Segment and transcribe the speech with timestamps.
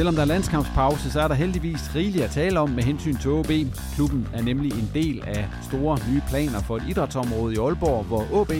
[0.00, 3.30] Selvom der er landskampspause, så er der heldigvis rigeligt at tale om med hensyn til
[3.30, 3.50] OB.
[3.94, 8.26] Klubben er nemlig en del af store nye planer for et idrætsområde i Aalborg, hvor
[8.32, 8.52] OB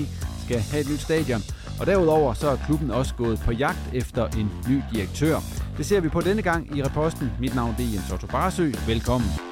[0.44, 1.40] skal have et nyt stadion.
[1.80, 5.36] Og derudover så er klubben også gået på jagt efter en ny direktør.
[5.76, 7.32] Det ser vi på denne gang i reposten.
[7.40, 8.72] Mit navn er Jens Otto Barsø.
[8.86, 9.49] Velkommen.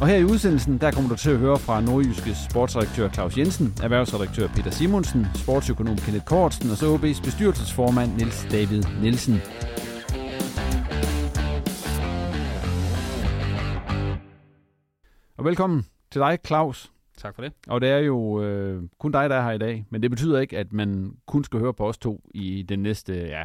[0.00, 3.66] Og her i udsendelsen, der kommer du til at høre fra nordjyske sportsredaktør Claus Jensen,
[3.82, 9.34] erhvervsredaktør Peter Simonsen, sportsøkonom Kenneth Kortsen og så OB's bestyrelsesformand Niels David Nielsen.
[15.38, 16.92] Og velkommen til dig, Claus.
[17.16, 17.52] Tak for det.
[17.66, 20.40] Og det er jo øh, kun dig, der er her i dag, men det betyder
[20.40, 23.44] ikke, at man kun skal høre på os to i den næste ja,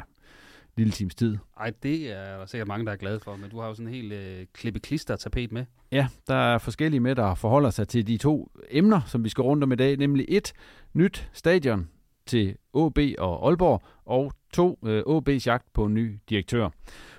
[0.78, 1.38] lille times tid.
[1.60, 3.88] Ej, det er der sikkert mange, der er glade for, men du har jo sådan
[3.88, 5.66] en helt øh, klippe-klister-tapet med.
[5.92, 9.42] Ja, der er forskellige med, der forholder sig til de to emner, som vi skal
[9.42, 10.54] rundt om i dag, nemlig et
[10.94, 11.90] nyt stadion
[12.26, 16.70] til AB og Aalborg, og to øh, AB's jagt på en ny direktør.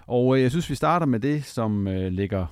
[0.07, 2.47] Og øh, jeg synes, vi starter med det, som øh, ligger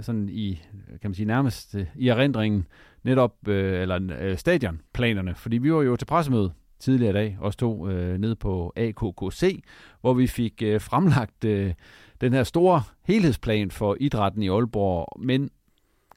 [0.00, 2.66] sådan i, kan man sige, nærmest øh, i erindringen,
[3.02, 6.52] netop, øh, eller øh, stadionplanerne, fordi vi var jo til pressemøde
[6.84, 9.62] tidligere i dag, også to øh, ned på AKKC,
[10.00, 11.74] hvor vi fik øh, fremlagt øh,
[12.20, 15.20] den her store helhedsplan for idrætten i Aalborg.
[15.20, 15.50] Men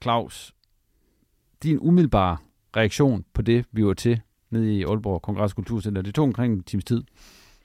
[0.03, 0.53] Claus,
[1.63, 2.37] din umiddelbare
[2.75, 6.63] reaktion på det, vi var til nede i Aalborg Kongress Kulturcenter, det tog omkring en
[6.63, 7.03] times tid.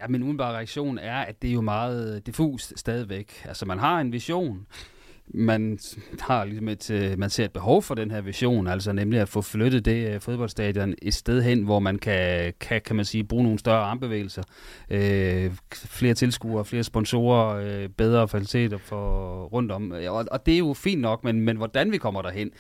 [0.01, 3.33] Ja, min umiddelbare reaktion er, at det er jo meget diffust stadigvæk.
[3.45, 4.67] Altså, man har en vision,
[5.27, 5.79] man
[6.21, 9.29] har ligesom et, øh, man ser et behov for den her vision, altså nemlig at
[9.29, 13.25] få flyttet det øh, fodboldstadion et sted hen, hvor man kan, kan, kan man sige,
[13.25, 14.43] bruge nogle større armbevægelser,
[14.91, 19.93] øh, flere tilskuere, flere sponsorer, øh, bedre faciliteter for rundt om.
[20.09, 22.51] Og, og det er jo fint nok, men, men hvordan vi kommer derhen,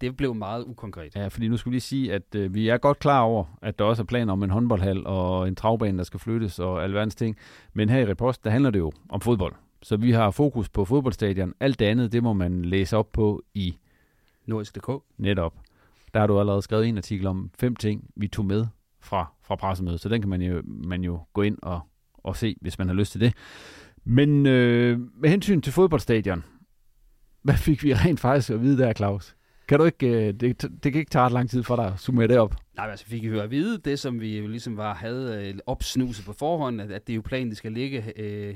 [0.00, 1.16] det blev meget ukonkret.
[1.16, 3.78] Ja, fordi nu skulle vi lige sige, at øh, vi er godt klar over, at
[3.78, 7.14] der også er planer om en håndboldhal og en travbane, der skal flyttes og alverdens
[7.14, 7.36] ting.
[7.72, 9.54] Men her i Repost, der handler det jo om fodbold.
[9.82, 11.54] Så vi har fokus på fodboldstadion.
[11.60, 13.76] Alt det andet, det må man læse op på i
[14.46, 14.90] Nordisk.dk.
[15.18, 15.54] Netop.
[16.14, 18.66] Der har du allerede skrevet en artikel om fem ting, vi tog med
[19.00, 20.00] fra, fra pressemødet.
[20.00, 21.80] Så den kan man jo, man jo gå ind og,
[22.14, 23.34] og se, hvis man har lyst til det.
[24.04, 26.44] Men øh, med hensyn til fodboldstadion,
[27.42, 29.36] hvad fik vi rent faktisk at vide der, Claus?
[29.68, 32.00] Kan du ikke, øh, det, det kan ikke tage ret lang tid for dig at
[32.00, 32.56] summere det op.
[32.76, 35.58] Nej, altså fik vi jo at vide det, som vi jo ligesom var, havde øh,
[35.66, 38.54] opsnuset på forhånd, at, at det er jo planen, det skal ligge øh,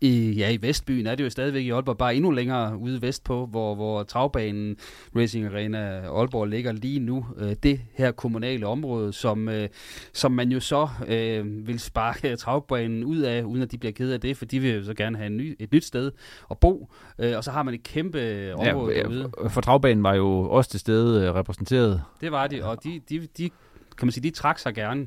[0.00, 3.46] i, ja, i Vestbyen er det jo stadigvæk i Aalborg, bare endnu længere ude vestpå,
[3.46, 4.76] hvor, hvor travbanen
[5.16, 7.26] Racing Arena Aalborg ligger lige nu.
[7.38, 9.68] Øh, det her kommunale område, som, øh,
[10.12, 14.12] som man jo så øh, vil sparke travbanen ud af, uden at de bliver ked
[14.12, 16.12] af det, for de vil jo så gerne have en ny, et nyt sted
[16.50, 16.88] at bo.
[17.18, 19.30] Øh, og så har man et kæmpe område ja, derude.
[19.48, 22.02] For travbanen var jo også til stede øh, repræsenteret.
[22.20, 23.50] Det var de, og de, de, de
[24.00, 25.06] kan man sige, de trak sig gerne,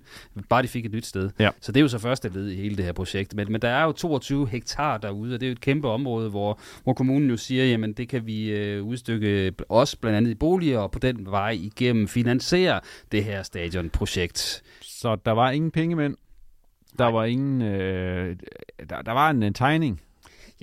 [0.50, 1.30] bare de fik et nyt sted.
[1.40, 1.50] Ja.
[1.62, 3.36] Så det er jo så første led i hele det her projekt.
[3.36, 6.30] Men, men der er jo 22 hektar derude, og det er jo et kæmpe område,
[6.30, 10.36] hvor, hvor kommunen jo siger, jamen det kan vi øh, udstykke også blandt andet i
[10.36, 12.80] boliger, og på den vej igennem finansiere
[13.12, 14.63] det her stadionprojekt.
[14.81, 16.16] Så der var ingen penge, men
[16.98, 17.62] Der var ingen...
[17.62, 18.36] Øh,
[18.89, 20.01] der, der var en, en tegning.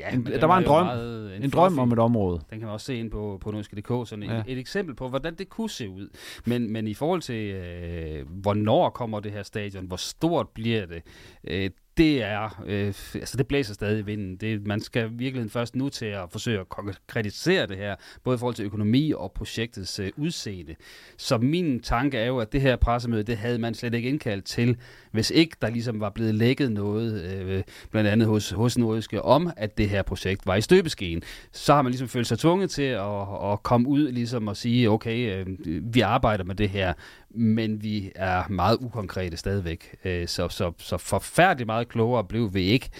[0.00, 0.84] Ja, En- der var en drøm.
[0.86, 2.40] meget, En drøm fluffy- om et område.
[2.50, 4.38] Den kan man også se ind på, på norske.dk, sådan ja.
[4.38, 6.08] et, et eksempel på, hvordan det kunne se ud.
[6.44, 11.02] Men, men i forhold til, øh, hvornår kommer det her stadion, hvor stort bliver det,
[11.44, 11.70] øh,
[12.00, 14.36] det er, øh, altså det blæser stadig i vinden.
[14.36, 18.38] Det, man skal virkelig først nu til at forsøge at konkretisere det her, både i
[18.38, 20.74] forhold til økonomi og projektets øh, udseende.
[21.16, 24.44] Så min tanke er jo, at det her pressemøde, det havde man slet ikke indkaldt
[24.44, 24.76] til,
[25.12, 29.50] hvis ikke der ligesom var blevet lækket noget, øh, blandt andet hos, hos Nordiske, om
[29.56, 31.22] at det her projekt var i støbeskeen.
[31.52, 34.90] Så har man ligesom følt sig tvunget til at, at komme ud ligesom og sige,
[34.90, 35.46] okay, øh,
[35.94, 36.92] vi arbejder med det her,
[37.30, 39.96] men vi er meget ukonkrete stadigvæk.
[40.04, 42.90] Øh, så, så, så forfærdeligt meget klogere blev vi ikke.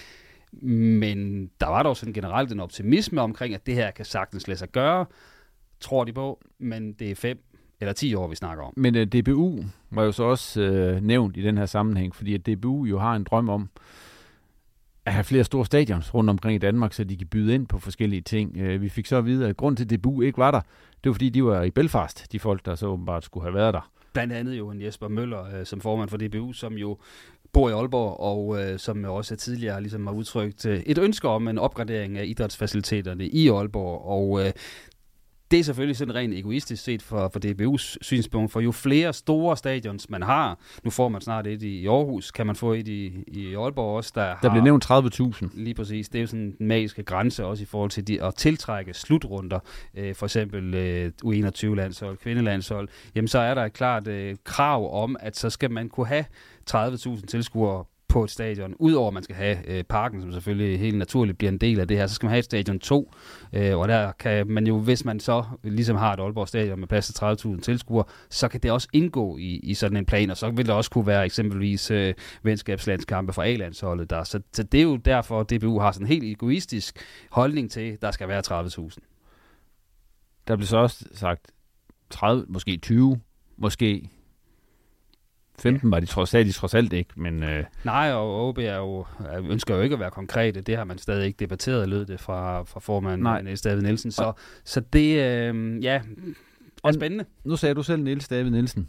[0.63, 4.59] Men der var dog sådan generelt en optimisme omkring, at det her kan sagtens lade
[4.59, 5.05] sig gøre,
[5.79, 7.43] tror de på, men det er fem
[7.81, 8.73] eller 10 år, vi snakker om.
[8.77, 12.47] Men uh, DBU var jo så også uh, nævnt i den her sammenhæng, fordi at
[12.47, 13.69] DBU jo har en drøm om
[15.05, 17.79] at have flere store stadions rundt omkring i Danmark, så de kan byde ind på
[17.79, 18.61] forskellige ting.
[18.61, 20.61] Uh, vi fik så at vide, at grund til, DBU ikke var der,
[21.03, 23.73] det var fordi, de var i Belfast, de folk, der så åbenbart skulle have været
[23.73, 23.91] der.
[24.13, 26.97] Blandt andet jo en Jesper Møller øh, som formand for DBU, som jo
[27.53, 31.27] bor i Aalborg, og øh, som jo også tidligere ligesom har udtrykt øh, et ønske
[31.27, 34.05] om en opgradering af idrætsfaciliteterne i Aalborg.
[34.05, 34.51] Og øh,
[35.51, 39.57] det er selvfølgelig sådan rent egoistisk set for, for DBU's synspunkt, for jo flere store
[39.57, 43.23] stadions man har, nu får man snart et i Aarhus, kan man få et i,
[43.27, 45.47] i Aalborg også, der, Der har, blev nævnt 30.000.
[45.53, 46.09] Lige præcis.
[46.09, 49.59] Det er jo sådan den magiske grænse også i forhold til de, at tiltrække slutrunder.
[49.95, 52.89] Øh, for eksempel øh, U21-landshold, kvindelandshold.
[53.15, 56.25] Jamen så er der et klart øh, krav om, at så skal man kunne have
[56.71, 58.75] 30.000 tilskuere på et stadion.
[58.79, 61.87] Udover at man skal have øh, parken, som selvfølgelig helt naturligt bliver en del af
[61.87, 63.13] det her, så skal man have et stadion 2.
[63.53, 66.87] Øh, og der kan man jo, hvis man så ligesom har et Aalborg stadion med
[66.87, 70.37] plads til 30.000 tilskuere, så kan det også indgå i, i sådan en plan, og
[70.37, 72.13] så vil der også kunne være eksempelvis øh,
[72.43, 74.23] venskabslandskampe fra A-landsholdet der.
[74.23, 76.99] Så, så det er jo derfor, at DBU har sådan en helt egoistisk
[77.29, 78.97] holdning til, at der skal være 30.000.
[80.47, 81.51] Der blev så også sagt
[82.09, 83.19] 30, måske 20,
[83.57, 84.09] måske
[85.61, 88.77] 15 var de trods alt, de trods alt ikke, men øh, Nej, og OB er
[88.77, 90.61] jo, er- ønsker jo ikke at være konkrete.
[90.61, 93.41] Det har man stadig ikke debatteret, lød det fra, fra formanden Nej.
[93.41, 94.11] Niels David Nielsen.
[94.11, 96.01] Så, så det, øh, ja, er
[96.83, 97.25] Og- spændende.
[97.45, 98.87] nu sagde du selv Niels David Nielsen.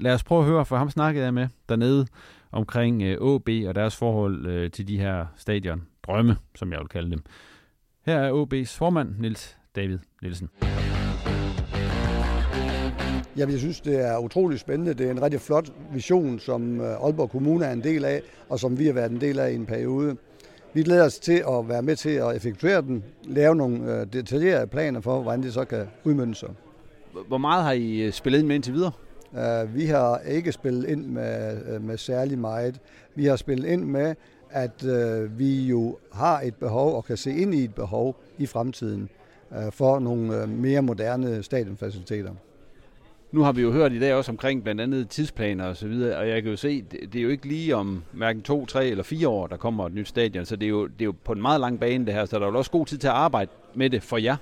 [0.00, 2.06] Lad os prøve at høre, for ham snakkede jeg med dernede
[2.52, 5.82] omkring øh, OB og deres forhold øh, til de her stadion.
[6.06, 7.22] Drømme, som jeg vil kalde dem.
[8.06, 10.48] Her er OB's formand, Niels David Nielsen.
[13.38, 14.94] Jamen, jeg synes, det er utrolig spændende.
[14.94, 18.60] Det er en rigtig flot vision, som øh, Aalborg Kommune er en del af, og
[18.60, 20.16] som vi har været en del af i en periode.
[20.74, 24.66] Vi glæder os til at være med til at effektuere den, lave nogle øh, detaljerede
[24.66, 26.48] planer for, hvordan det så kan udmønte sig.
[27.28, 28.92] Hvor meget har I øh, spillet ind med indtil videre?
[29.32, 32.80] Uh, vi har ikke spillet ind med, med særlig meget.
[33.14, 34.14] Vi har spillet ind med,
[34.50, 38.46] at uh, vi jo har et behov og kan se ind i et behov i
[38.46, 39.08] fremtiden
[39.50, 42.30] uh, for nogle mere moderne stadionfaciliteter.
[43.32, 46.18] Nu har vi jo hørt i dag også omkring blandt andet tidsplaner og så videre,
[46.18, 48.86] og jeg kan jo se, det, det er jo ikke lige om hverken to, tre
[48.86, 51.14] eller fire år, der kommer et nyt stadion, så det er jo, det er jo
[51.24, 53.08] på en meget lang bane det her, så der er jo også god tid til
[53.08, 54.36] at arbejde med det for jer.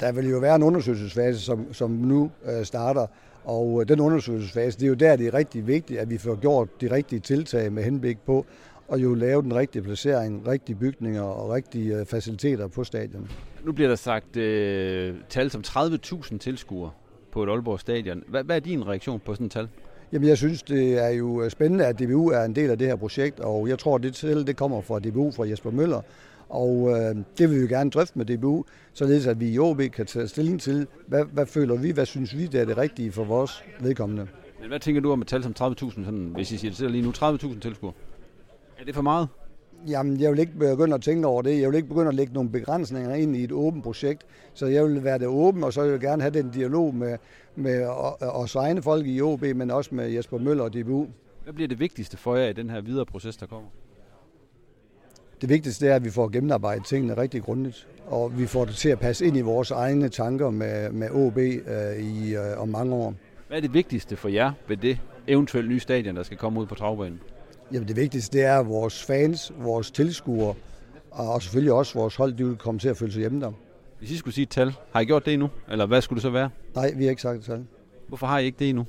[0.00, 3.06] Der vil jo være en undersøgelsesfase, som, som nu uh, starter,
[3.44, 6.40] og øh, den undersøgelsesfase, det er jo der, det er rigtig vigtigt, at vi får
[6.40, 8.46] gjort de rigtige tiltag med henblik på
[8.92, 13.30] at jo lave den rigtige placering, rigtige bygninger og rigtige uh, faciliteter på stadion.
[13.64, 16.90] Nu bliver der sagt øh, tal som 30.000 tilskuere
[17.36, 18.22] på et Aalborg stadion.
[18.28, 19.68] Hvad, hvad er din reaktion på sådan et tal?
[20.12, 22.86] Jamen, jeg synes, det er jo øh, spændende, at DBU er en del af det
[22.86, 26.00] her projekt, og jeg tror, det til det kommer fra DBU, fra Jesper Møller,
[26.48, 30.06] og øh, det vil vi gerne drøfte med DBU, således at vi i OB kan
[30.06, 33.24] tage stilling til, hvad, hvad føler vi, hvad synes vi, det er det rigtige for
[33.24, 34.26] vores vedkommende.
[34.60, 37.02] Men hvad tænker du om et tal som 30.000, sådan, hvis I siger det lige
[37.02, 37.94] nu, 30.000 tilskuere?
[38.78, 39.28] Er det for meget?
[39.88, 41.60] Jamen, jeg vil ikke begynde at tænke over det.
[41.60, 44.26] Jeg vil ikke begynde at lægge nogle begrænsninger ind i et åbent projekt.
[44.54, 47.18] Så jeg vil være det åben, og så vil jeg gerne have den dialog med,
[47.56, 47.86] med
[48.20, 51.06] os egne folk i OB, men også med Jesper Møller og DBU.
[51.44, 53.68] Hvad bliver det vigtigste for jer i den her videre proces, der kommer?
[55.40, 58.88] Det vigtigste er, at vi får gennemarbejdet tingene rigtig grundigt, og vi får det til
[58.88, 62.94] at passe ind i vores egne tanker med, med OB øh, i, øh, om mange
[62.94, 63.14] år.
[63.48, 66.66] Hvad er det vigtigste for jer ved det eventuelt nye stadion, der skal komme ud
[66.66, 67.20] på travbanen?
[67.72, 70.54] Jamen det vigtigste det er, at vores fans, vores tilskuere
[71.10, 73.52] og selvfølgelig også vores hold, de vil komme til at føle sig hjemme der.
[73.98, 75.48] Hvis I skulle sige et tal, har I gjort det endnu?
[75.70, 76.50] Eller hvad skulle det så være?
[76.74, 77.64] Nej, vi har ikke sagt det tal.
[78.08, 78.86] Hvorfor har I ikke det endnu?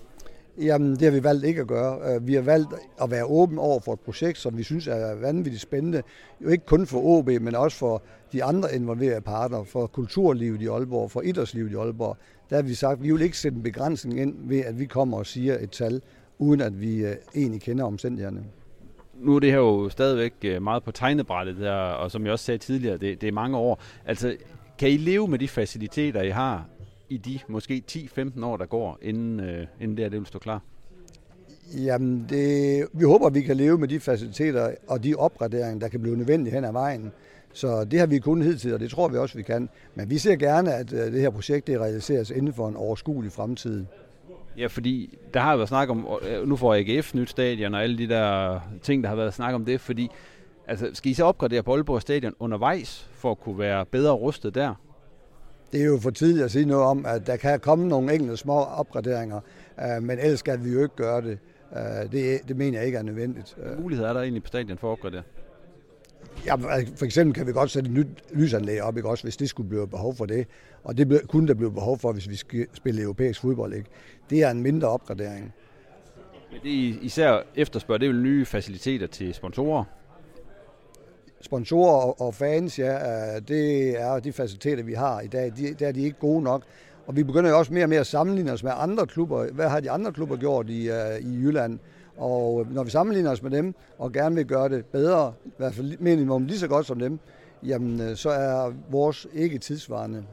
[0.61, 2.15] Jamen, det har vi valgt ikke at gøre.
[2.15, 2.69] Øh, Vi har valgt
[3.01, 6.01] at være åben over for et projekt, som vi synes er vanvittigt spændende.
[6.43, 8.01] Jo ikke kun for OB, men også for
[8.33, 12.17] de andre involverede parter, for kulturlivet i Aalborg, for idrætslivet i Aalborg.
[12.49, 14.85] Der har vi sagt, at vi vil ikke sætte en begrænsning ind ved, at vi
[14.85, 16.01] kommer og siger et tal,
[16.39, 18.43] uden at vi øh, egentlig kender omstændighederne
[19.19, 22.45] nu er det her jo stadigvæk øh, meget på tegnebrættet der, og som jeg også
[22.45, 23.81] sagde tidligere, det, det er mange år.
[24.05, 24.35] Altså,
[24.79, 26.65] kan I leve med de faciliteter, I har
[27.09, 30.39] i de måske 10-15 år, der går, inden, øh, inden det her det vil stå
[30.39, 30.61] klar?
[31.75, 35.87] Jamen, det, vi håber, at vi kan leve med de faciliteter og de opgraderinger, der
[35.87, 37.11] kan blive nødvendige hen ad vejen.
[37.53, 39.69] Så det har vi kun hidtil, og det tror vi også, vi kan.
[39.95, 43.31] Men vi ser gerne, at øh, det her projekt det realiseres inden for en overskuelig
[43.31, 43.85] fremtid.
[44.57, 47.97] Ja, fordi der har været snak om, øh, nu får AGF nyt stadion og alle
[47.97, 50.09] de der ting, der har været snak om det, fordi
[50.67, 54.55] altså, skal I så opgradere på Aalborg Stadion undervejs, for at kunne være bedre rustet
[54.55, 54.73] der?
[55.71, 58.37] Det er jo for tidligt at sige noget om, at der kan komme nogle enkelte
[58.37, 59.39] små opgraderinger,
[59.79, 61.39] øh, men ellers skal vi jo ikke gøre det.
[62.11, 63.55] Det, det mener jeg ikke er nødvendigt.
[63.57, 65.21] Hvilke muligheder er der egentlig på stadion for at opgradere?
[66.45, 66.55] Ja,
[66.95, 69.09] for eksempel kan vi godt sætte et nyt lysanlæg op, ikke?
[69.09, 70.47] også hvis det skulle blive behov for det.
[70.83, 73.73] Og det kunne der blive behov for, hvis vi skal spille europæisk fodbold.
[73.73, 73.89] Ikke?
[74.29, 75.53] Det er en mindre opgradering.
[76.51, 79.83] Men det I især efterspørger, det er vel nye faciliteter til sponsorer?
[81.41, 82.99] Sponsorer og fans, ja,
[83.39, 85.51] det er de faciliteter, vi har i dag.
[85.57, 86.63] De, der er de ikke gode nok.
[87.07, 89.51] Og vi begynder jo også mere og mere at sammenligne os med andre klubber.
[89.51, 91.79] Hvad har de andre klubber gjort i, uh, i Jylland?
[92.17, 95.73] Og når vi sammenligner os med dem, og gerne vil gøre det bedre, i hvert
[95.73, 97.19] fald minimum lige så godt som dem,
[97.63, 100.25] jamen øh, så er vores ikke tidsvarende.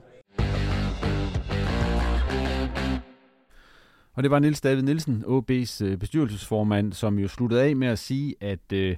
[4.15, 7.99] Og det var Nils David Nielsen, OB's øh, bestyrelsesformand, som jo sluttede af med at
[7.99, 8.97] sige, at, øh,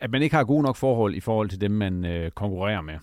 [0.00, 2.94] at man ikke har gode nok forhold i forhold til dem, man konkurrerer med.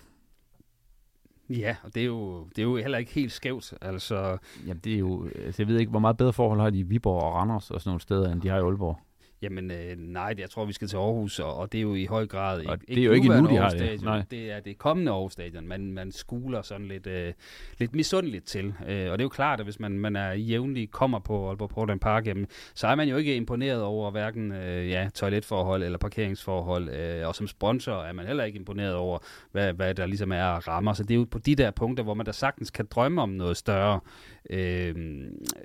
[1.49, 3.73] Ja, og det er jo, det er jo heller ikke helt skævt.
[3.81, 6.79] Altså, Jamen, det er jo, altså, jeg ved ikke, hvor meget bedre forhold har de
[6.79, 8.99] i Viborg og Randers og sådan nogle steder, end de har i Aalborg.
[9.41, 12.05] Jamen øh, nej, jeg tror, vi skal til Aarhus, og, og det er jo i
[12.05, 12.65] høj grad...
[12.65, 14.01] Og det er jo ikke nu, de har det.
[14.01, 14.23] Nej.
[14.31, 17.33] Det er det kommende Aarhus Stadion, man, man skuler sådan lidt, øh,
[17.77, 18.65] lidt misundeligt til.
[18.65, 21.69] Øh, og det er jo klart, at hvis man, man er jævnlig kommer på Aalborg
[21.69, 25.97] Portland Park, jamen, så er man jo ikke imponeret over hverken øh, ja, toiletforhold eller
[25.97, 26.89] parkeringsforhold.
[26.89, 29.19] Øh, og som sponsor er man heller ikke imponeret over,
[29.51, 30.93] hvad, hvad der ligesom er rammer.
[30.93, 33.29] Så det er jo på de der punkter, hvor man da sagtens kan drømme om
[33.29, 33.99] noget større.
[34.49, 34.95] Øh,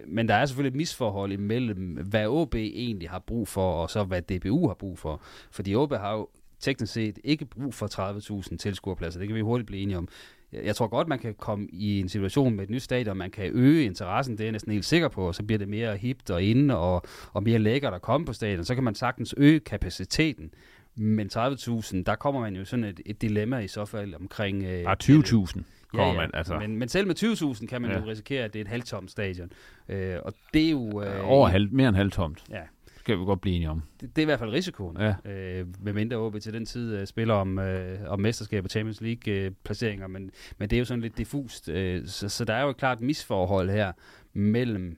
[0.07, 4.05] men der er selvfølgelig et misforhold imellem, hvad OB egentlig har brug for, og så
[4.05, 5.21] hvad DBU har brug for.
[5.51, 6.29] Fordi OB har jo
[6.61, 9.21] teknisk set ikke brug for 30.000 tilskuerpladser.
[9.21, 10.09] Det kan vi hurtigt blive enige om.
[10.53, 13.51] Jeg tror godt, man kan komme i en situation med et nyt stadion, man kan
[13.55, 16.31] øge interessen, det er jeg næsten helt sikker på, og så bliver det mere hipt
[16.31, 17.03] og inde og,
[17.33, 18.65] og mere lækkert at komme på stadion.
[18.65, 20.51] Så kan man sagtens øge kapaciteten.
[20.95, 24.65] Men 30.000, der kommer man jo sådan et, et dilemma i så fald omkring...
[24.65, 26.13] Øh, 20.000 kommer ja, ja.
[26.13, 26.31] man.
[26.35, 26.59] Altså.
[26.59, 27.23] Men, men selv med
[27.59, 27.99] 20.000 kan man ja.
[27.99, 29.53] jo risikere, at det er et halvtomt stadion.
[29.89, 31.03] Øh, og det er jo...
[31.03, 32.45] Øh, Over halv, mere end halvtomt.
[32.51, 32.63] Ja.
[33.03, 33.83] Skal vi godt blive enige om.
[34.01, 34.97] Det, det er i hvert fald risikoen.
[35.01, 35.31] Ja.
[35.31, 39.01] Øh, med mindre OB til den tid øh, spiller om, øh, om mesterskab og Champions
[39.01, 41.69] League øh, placeringer, men, men det er jo sådan lidt diffust.
[41.69, 43.93] Øh, så, så der er jo et klart misforhold her
[44.33, 44.97] mellem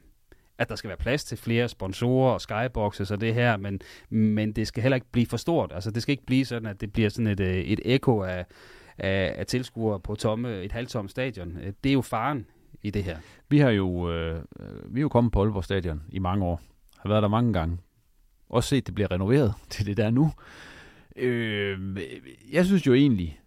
[0.58, 3.80] at der skal være plads til flere sponsorer og skyboxes og det her, men,
[4.10, 5.72] men det skal heller ikke blive for stort.
[5.74, 8.46] Altså det skal ikke blive sådan, at det bliver sådan et, øh, et ekko af,
[8.98, 11.58] af, af tilskuere på tomme, et halvtomt stadion.
[11.58, 12.46] Øh, det er jo faren
[12.82, 13.18] i det her.
[13.48, 14.42] Vi har jo, øh,
[14.84, 16.60] vi er jo kommet på Aalborg Stadion i mange år.
[16.98, 17.78] Har været der mange gange.
[18.54, 20.32] Også set, at det bliver renoveret til det der nu.
[21.16, 21.98] Øh,
[22.52, 23.40] jeg synes jo egentlig,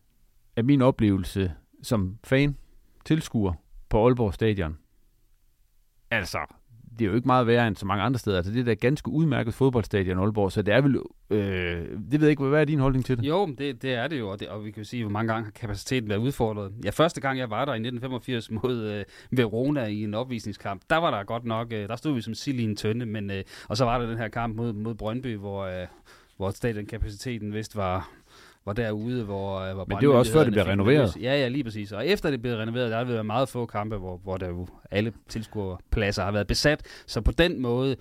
[0.56, 2.58] at min oplevelse som fan,
[3.06, 3.54] tilskuer
[3.90, 4.78] på Aalborg Stadion,
[6.12, 6.40] altså,
[7.00, 8.38] det er jo ikke meget værre end så mange andre steder.
[8.38, 10.96] Altså, det er da ganske udmærket fodboldstadion Aalborg, så det er vel...
[11.30, 11.40] Øh,
[12.12, 13.24] det ved jeg ikke, hvad er din holdning til det?
[13.26, 15.34] Jo, det, det er det jo, og, det, og vi kan jo sige, hvor mange
[15.34, 16.74] gange har kapaciteten været udfordret.
[16.86, 20.98] Ja, første gang jeg var der i 1985 mod øh, Verona i en opvisningskamp, der
[20.98, 21.74] var der godt nok...
[21.74, 24.08] Øh, der stod vi som sild i en tønde, men, øh, og så var der
[24.08, 25.64] den her kamp mod, mod Brøndby, hvor...
[25.66, 25.88] Øh,
[26.38, 28.10] hvor stadionkapaciteten vist var
[28.68, 31.18] var derude, hvor, øh, hvor Men det var også før det blev renoveret.
[31.22, 31.92] Ja, ja, lige præcis.
[31.92, 34.68] Og efter det blev renoveret, der har været meget få kampe, hvor, hvor der jo
[34.92, 37.04] alle tilskuerpladser har været besat.
[37.06, 37.96] Så på den måde,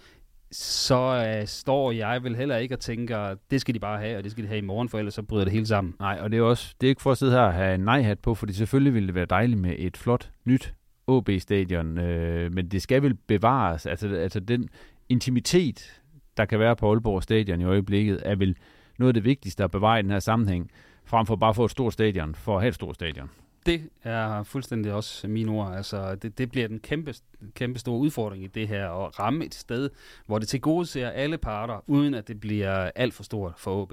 [0.53, 4.25] så uh, står jeg vel heller ikke og tænker, det skal de bare have, og
[4.25, 5.95] det skal de have i morgen, for ellers så bryder det hele sammen.
[6.01, 7.81] Nej, og det er også, det er ikke for at sidde her og have en
[7.81, 10.75] nej-hat på, fordi selvfølgelig ville det være dejligt med et flot, nyt
[11.07, 13.87] OB-stadion, øh, men det skal vel bevares.
[13.87, 14.69] Altså, altså den
[15.09, 16.01] intimitet,
[16.37, 18.57] der kan være på Aalborg Stadion i øjeblikket, er vel
[18.99, 20.71] noget af det vigtigste at bevare i den her sammenhæng,
[21.05, 23.31] frem for bare at få et stort stadion, for at have et stort stadion.
[23.67, 25.75] Det er fuldstændig også mine ord.
[25.77, 27.15] Altså, det, det bliver den kæmpe,
[27.55, 29.91] kæmpe store udfordring i det her, at ramme et sted,
[30.27, 33.83] hvor det til gode ser alle parter, uden at det bliver alt for stort for
[33.83, 33.93] OB.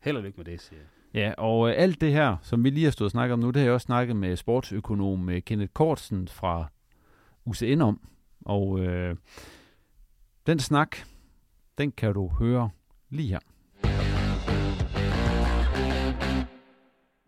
[0.00, 0.88] Held og lykke med det, siger jeg.
[1.14, 3.46] Ja, og øh, alt det her, som vi lige har stået og snakket om nu,
[3.46, 6.66] det har jeg også snakket med sportsøkonom øh, Kenneth Kortsen fra
[7.44, 8.00] UCN om.
[8.44, 9.16] Og øh,
[10.46, 10.96] den snak,
[11.78, 12.70] den kan du høre
[13.10, 13.38] lige her.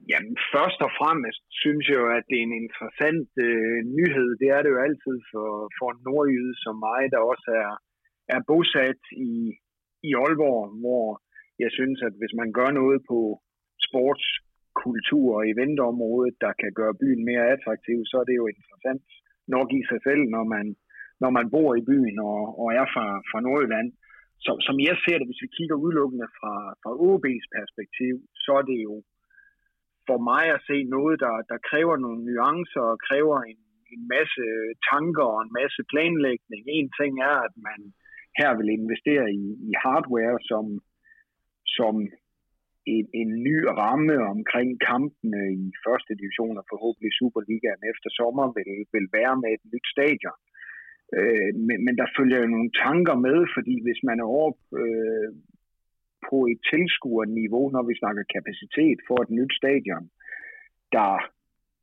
[0.09, 4.28] Jamen, først og fremmest synes jeg jo, at det er en interessant øh, nyhed.
[4.40, 7.73] Det er det jo altid for, for en nordjyde som mig, der også er,
[8.35, 9.35] er bosat i,
[10.09, 11.07] i Aalborg, hvor
[11.62, 13.19] jeg synes, at hvis man gør noget på
[13.87, 19.07] sportskultur og eventområdet, der kan gøre byen mere attraktiv, så er det jo interessant
[19.54, 20.66] nok i sig selv, når man,
[21.23, 23.88] når man bor i byen og, og er fra, fra Nordjylland.
[24.45, 28.14] Så, som jeg ser det, hvis vi kigger udelukkende fra, fra OB's perspektiv,
[28.45, 28.95] så er det jo
[30.11, 33.61] for mig at se noget, der, der kræver nogle nuancer og kræver en,
[33.95, 34.45] en masse
[34.90, 36.62] tanker og en masse planlægning.
[36.79, 37.81] En ting er, at man
[38.38, 40.64] her vil investere i, i hardware, som,
[41.79, 41.95] som
[42.95, 48.71] en, en ny ramme omkring kampene i første division og forhåbentlig Superligaen efter sommer vil,
[48.95, 50.40] vil være med et nyt stadion.
[51.19, 54.50] Øh, men, men der følger jo nogle tanker med, fordi hvis man er over
[54.83, 55.29] øh,
[56.29, 60.05] på et tilskuerniveau, når vi snakker kapacitet for et nyt stadion,
[60.97, 61.12] der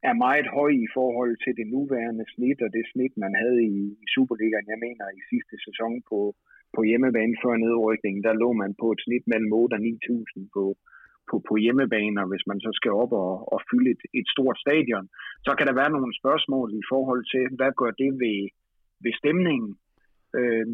[0.09, 3.79] er meget høj i forhold til det nuværende snit, og det snit, man havde i,
[4.03, 6.19] i Superligaen, jeg mener i sidste sæson på,
[6.75, 10.63] på hjemmebane før nedrykningen, der lå man på et snit mellem 8 og 9.000 på,
[11.29, 14.57] på, på hjemmebane, og hvis man så skal op og, og fylde et, et stort
[14.65, 15.05] stadion,
[15.45, 18.39] så kan der være nogle spørgsmål i forhold til, hvad gør det ved,
[19.03, 19.71] ved stemningen?
[20.39, 20.65] Øh,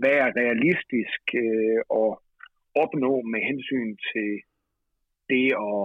[0.00, 2.08] hvad er realistisk øh, og
[2.82, 4.30] opnå med hensyn til
[5.32, 5.82] det at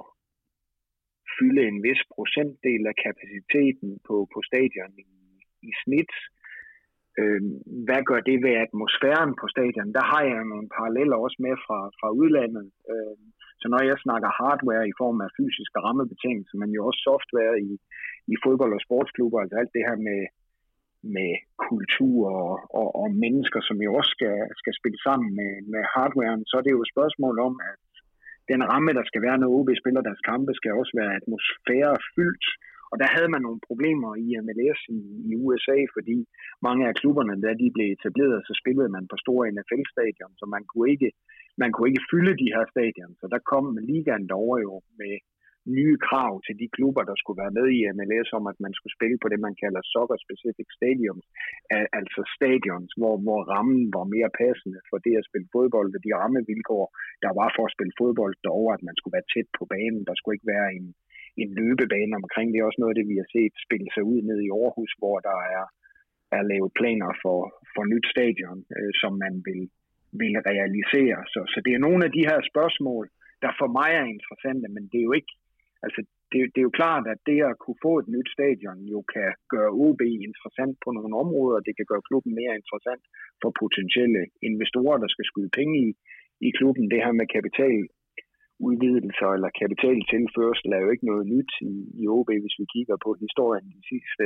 [1.36, 5.12] fylde en vis procentdel af kapaciteten på, på stadion i,
[5.70, 6.14] i snit.
[7.20, 7.42] Øh,
[7.86, 9.96] hvad gør det ved atmosfæren på stadion?
[9.98, 12.68] Der har jeg nogle paralleller også med fra, fra udlandet.
[12.92, 13.18] Øh,
[13.62, 17.72] så når jeg snakker hardware i form af fysiske rammebetingelser, men jo også software i,
[18.34, 20.20] i fodbold- og sportsklubber, altså alt det her med,
[21.16, 21.32] med
[21.68, 26.44] kultur og, og, og mennesker, som jo også skal, skal spille sammen med, med hardwaren,
[26.50, 27.80] så er det jo et spørgsmål om, at
[28.52, 32.48] den ramme, der skal være, når OB spiller deres kampe, skal også være atmosfærefyldt.
[32.92, 36.18] Og der havde man nogle problemer i MLS i, i USA, fordi
[36.68, 40.64] mange af klubberne, da de blev etableret, så spillede man på store NFL-stadion, så man
[40.70, 41.10] kunne ikke,
[41.62, 43.12] man kunne ikke fylde de her stadion.
[43.20, 45.14] Så der kom ligaen derovre jo med
[45.78, 48.98] nye krav til de klubber, der skulle være med i MLS, om at man skulle
[48.98, 51.26] spille på det, man kalder soccer specific stadiums,
[52.00, 56.18] altså stadions, hvor, hvor rammen var mere passende for det at spille fodbold, og de
[56.22, 56.86] rammevilkår,
[57.24, 60.16] der var for at spille fodbold derover, at man skulle være tæt på banen, der
[60.16, 60.88] skulle ikke være en,
[61.42, 62.48] en løbebane omkring.
[62.50, 64.92] Det er også noget af det, vi har set spille sig ud ned i Aarhus,
[65.02, 65.66] hvor der er,
[66.38, 67.40] er lavet planer for,
[67.74, 69.62] for nyt stadion, øh, som man vil,
[70.22, 71.18] vil realisere.
[71.34, 73.04] Så, så det er nogle af de her spørgsmål,
[73.44, 75.34] der for mig er interessante, men det er jo ikke
[75.88, 79.00] Altså, det, det er jo klart, at det at kunne få et nyt stadion jo
[79.16, 81.66] kan gøre OB interessant på nogle områder.
[81.68, 83.04] Det kan gøre klubben mere interessant
[83.42, 85.90] for potentielle investorer, der skal skyde penge i,
[86.48, 86.86] i klubben.
[86.94, 92.60] Det her med kapitaludvidelser eller kapitaltilførsel er jo ikke noget nyt i, i OB, hvis
[92.62, 94.26] vi kigger på historien de sidste,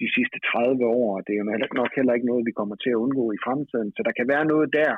[0.00, 1.10] de sidste 30 år.
[1.26, 1.48] Det er jo
[1.80, 3.90] nok heller ikke noget, vi kommer til at undgå i fremtiden.
[3.96, 4.94] Så der kan være noget der,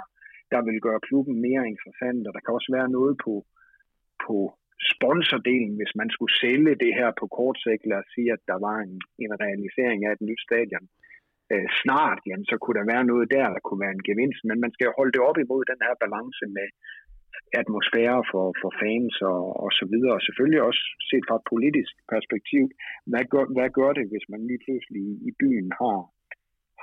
[0.52, 3.34] der vil gøre klubben mere interessant, og der kan også være noget på,
[4.24, 4.36] på
[4.94, 8.58] sponsordelen, hvis man skulle sælge det her på kort sigt, lad os sige, at der
[8.66, 10.86] var en, en realisering af et nyt stadion
[11.52, 14.58] øh, snart, jamen, så kunne der være noget der, der kunne være en gevinst, men
[14.64, 16.68] man skal jo holde det op imod den her balance med
[17.60, 21.92] atmosfære for, for fans og, og så videre, og selvfølgelig også set fra et politisk
[22.14, 22.64] perspektiv,
[23.10, 26.00] hvad gør, hvad gør det, hvis man lige pludselig i byen har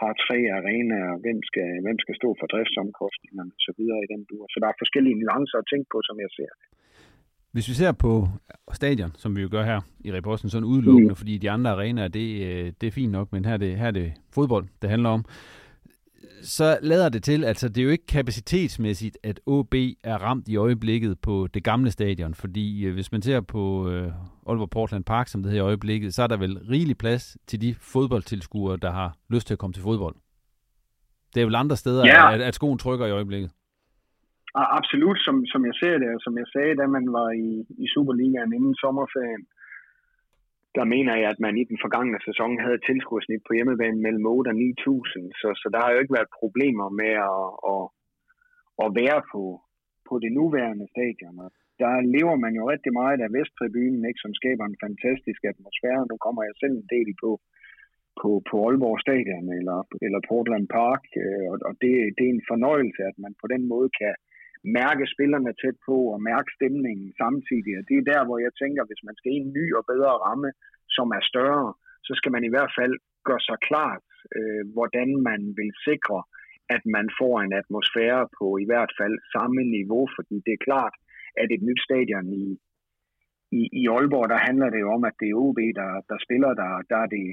[0.01, 4.21] har tre arenaer, hvem skal, hvem skal stå for driftsomkostningerne og så videre i den
[4.29, 4.43] dur.
[4.51, 6.67] Så der er forskellige nuancer at tænke på, som jeg ser det.
[7.51, 8.29] Hvis vi ser på
[8.73, 11.15] stadion, som vi jo gør her i Reposten, sådan udelukkende, mm.
[11.15, 13.87] fordi de andre arenaer, det, øh, det er fint nok, men her er, det, her
[13.87, 15.25] er det fodbold, det handler om,
[16.43, 20.55] så lader det til, altså det er jo ikke kapacitetsmæssigt, at OB er ramt i
[20.55, 24.11] øjeblikket på det gamle stadion, fordi øh, hvis man ser på øh,
[24.47, 27.61] Aalborg Portland Park, som det hedder i øjeblikket, så er der vel rigelig plads til
[27.61, 30.15] de fodboldtilskuere, der har lyst til at komme til fodbold.
[31.35, 32.33] Det er vel andre steder, ja.
[32.33, 33.51] at, at skoen trykker i øjeblikket.
[34.55, 37.51] Absolut, som, som jeg ser det, og som jeg sagde, da man var i,
[37.83, 39.43] i Superligaen inden sommerferien,
[40.77, 44.25] der mener jeg, at man i den forgangne sæson havde et tilskuersnit på hjemmebane mellem
[44.25, 47.83] 8 og 9.000, så, så der har jo ikke været problemer med at, at,
[48.83, 49.43] at være på,
[50.07, 51.37] på det nuværende stadion.
[51.81, 56.09] Der lever man jo rigtig meget af Vesttribunen, ikke, som skaber en fantastisk atmosfære.
[56.11, 57.31] Nu kommer jeg selv en del på,
[58.21, 62.49] på, på Aalborg Stadion eller, eller Portland Park, øh, og, og det, det er en
[62.51, 64.13] fornøjelse, at man på den måde kan,
[64.79, 67.73] mærke spillerne tæt på og mærke stemningen samtidig.
[67.79, 70.13] Og det er der, hvor jeg tænker, hvis man skal i en ny og bedre
[70.25, 70.49] ramme,
[70.95, 71.73] som er større,
[72.07, 72.95] så skal man i hvert fald
[73.27, 74.05] gøre sig klart,
[74.37, 76.19] øh, hvordan man vil sikre,
[76.75, 80.95] at man får en atmosfære på i hvert fald samme niveau, fordi det er klart,
[81.41, 82.45] at et nyt stadion i,
[83.59, 86.51] i, i Aalborg, der handler det jo om, at det er OB, der, der spiller
[86.61, 87.27] der, der er det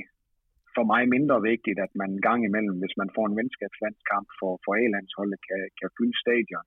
[0.77, 4.53] for mig mindre vigtigt, at man en gang imellem, hvis man får en venskabslandskamp for,
[4.65, 6.67] for A-landsholdet, kan, kan fylde stadion.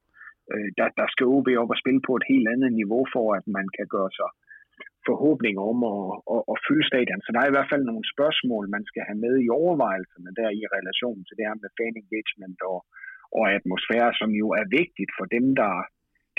[0.54, 3.46] Øh, der, der skal OB op og spille på et helt andet niveau, for at
[3.58, 4.30] man kan gøre sig
[5.10, 7.22] forhåbning om at, at, at fylde stadion.
[7.24, 10.50] Så der er i hvert fald nogle spørgsmål, man skal have med i overvejelserne der
[10.60, 12.80] i relation til det her med fan engagement og,
[13.38, 15.74] og atmosfære, som jo er vigtigt for dem, der,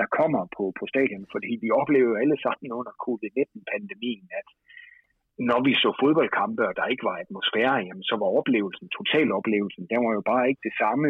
[0.00, 1.24] der kommer på, på stadion.
[1.34, 4.48] Fordi vi oplever alle sammen under covid-19-pandemien, at
[5.50, 10.00] når vi så fodboldkampe, og der ikke var atmosfære, jamen, så var oplevelsen, totaloplevelsen, den
[10.06, 11.08] var jo bare ikke det samme.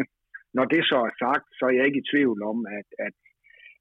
[0.57, 3.15] Når det så er sagt, så er jeg ikke i tvivl om, at, at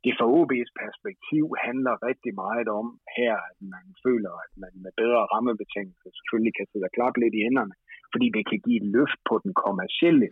[0.05, 2.87] det fra OB's perspektiv handler rigtig meget om
[3.19, 7.35] her, at man føler, at man med bedre rammebetingelser selvfølgelig kan sidde og klappe lidt
[7.39, 7.75] i hænderne,
[8.13, 10.29] fordi det kan give et løft på den kommercielle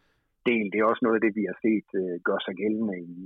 [0.49, 0.65] del.
[0.73, 3.19] Det er også noget af det, vi har set øh, uh, gør sig gældende i,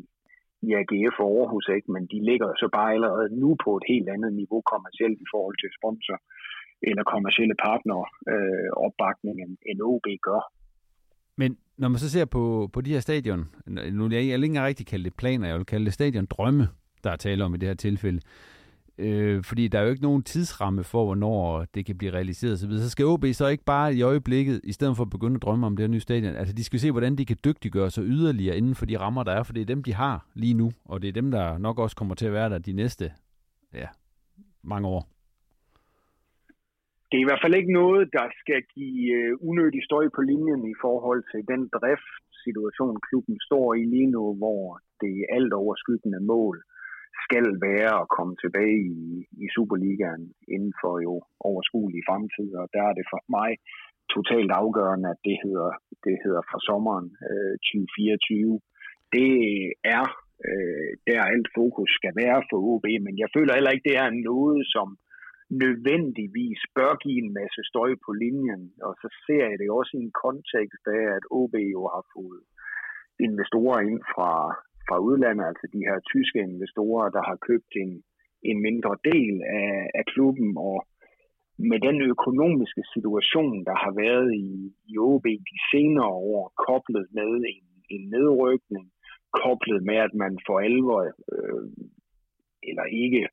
[0.66, 1.88] i AGF og Aarhus, ikke?
[1.94, 5.56] men de ligger så bare allerede nu på et helt andet niveau kommercielt i forhold
[5.58, 6.18] til sponsor
[6.88, 7.98] eller kommercielle partner
[8.34, 10.42] øh, opbakning, end, end OB gør.
[11.42, 11.50] Men
[11.82, 14.86] når man så ser på, på de her stadion, nu jeg, jeg ikke engang rigtig
[14.86, 16.68] kalde det planer, jeg vil kalde det stadion drømme,
[17.04, 18.20] der er tale om i det her tilfælde.
[18.98, 22.78] Øh, fordi der er jo ikke nogen tidsramme for, hvornår det kan blive realiseret osv.
[22.78, 25.66] Så skal OB så ikke bare i øjeblikket, i stedet for at begynde at drømme
[25.66, 28.56] om det her nye stadion, altså de skal se, hvordan de kan dygtiggøre sig yderligere
[28.56, 31.02] inden for de rammer, der er, for det er dem, de har lige nu, og
[31.02, 33.12] det er dem, der nok også kommer til at være der de næste
[33.74, 33.86] ja,
[34.62, 35.08] mange år
[37.12, 40.62] det er i hvert fald ikke noget, der skal give øh, unødig støj på linjen
[40.74, 44.62] i forhold til den driftsituation, klubben står i lige nu, hvor
[45.02, 46.56] det alt overskyggende mål
[47.24, 49.06] skal være at komme tilbage i,
[49.44, 51.14] i Superligaen inden for jo
[51.48, 53.50] overskuelig fremtid, og der er det for mig
[54.14, 55.70] totalt afgørende, at det hedder,
[56.06, 58.60] det hedder fra sommeren øh, 2024.
[59.16, 59.32] Det
[59.96, 60.04] er
[60.48, 64.10] øh, der alt fokus skal være for OB, men jeg føler heller ikke, det er
[64.30, 64.88] noget, som
[65.60, 68.62] nødvendigvis bør give en masse støj på linjen.
[68.86, 72.42] Og så ser jeg det også i en kontekst af, at OB jo har fået
[73.26, 74.32] investorer ind fra,
[74.86, 77.92] fra udlandet, altså de her tyske investorer, der har købt en,
[78.50, 80.76] en mindre del af, af klubben, og
[81.70, 84.48] med den økonomiske situation, der har været i,
[84.92, 88.86] i OB de senere år, koblet med en, en nedrykning,
[89.42, 91.00] koblet med, at man for alvor,
[91.32, 91.66] øh,
[92.68, 93.28] eller ikke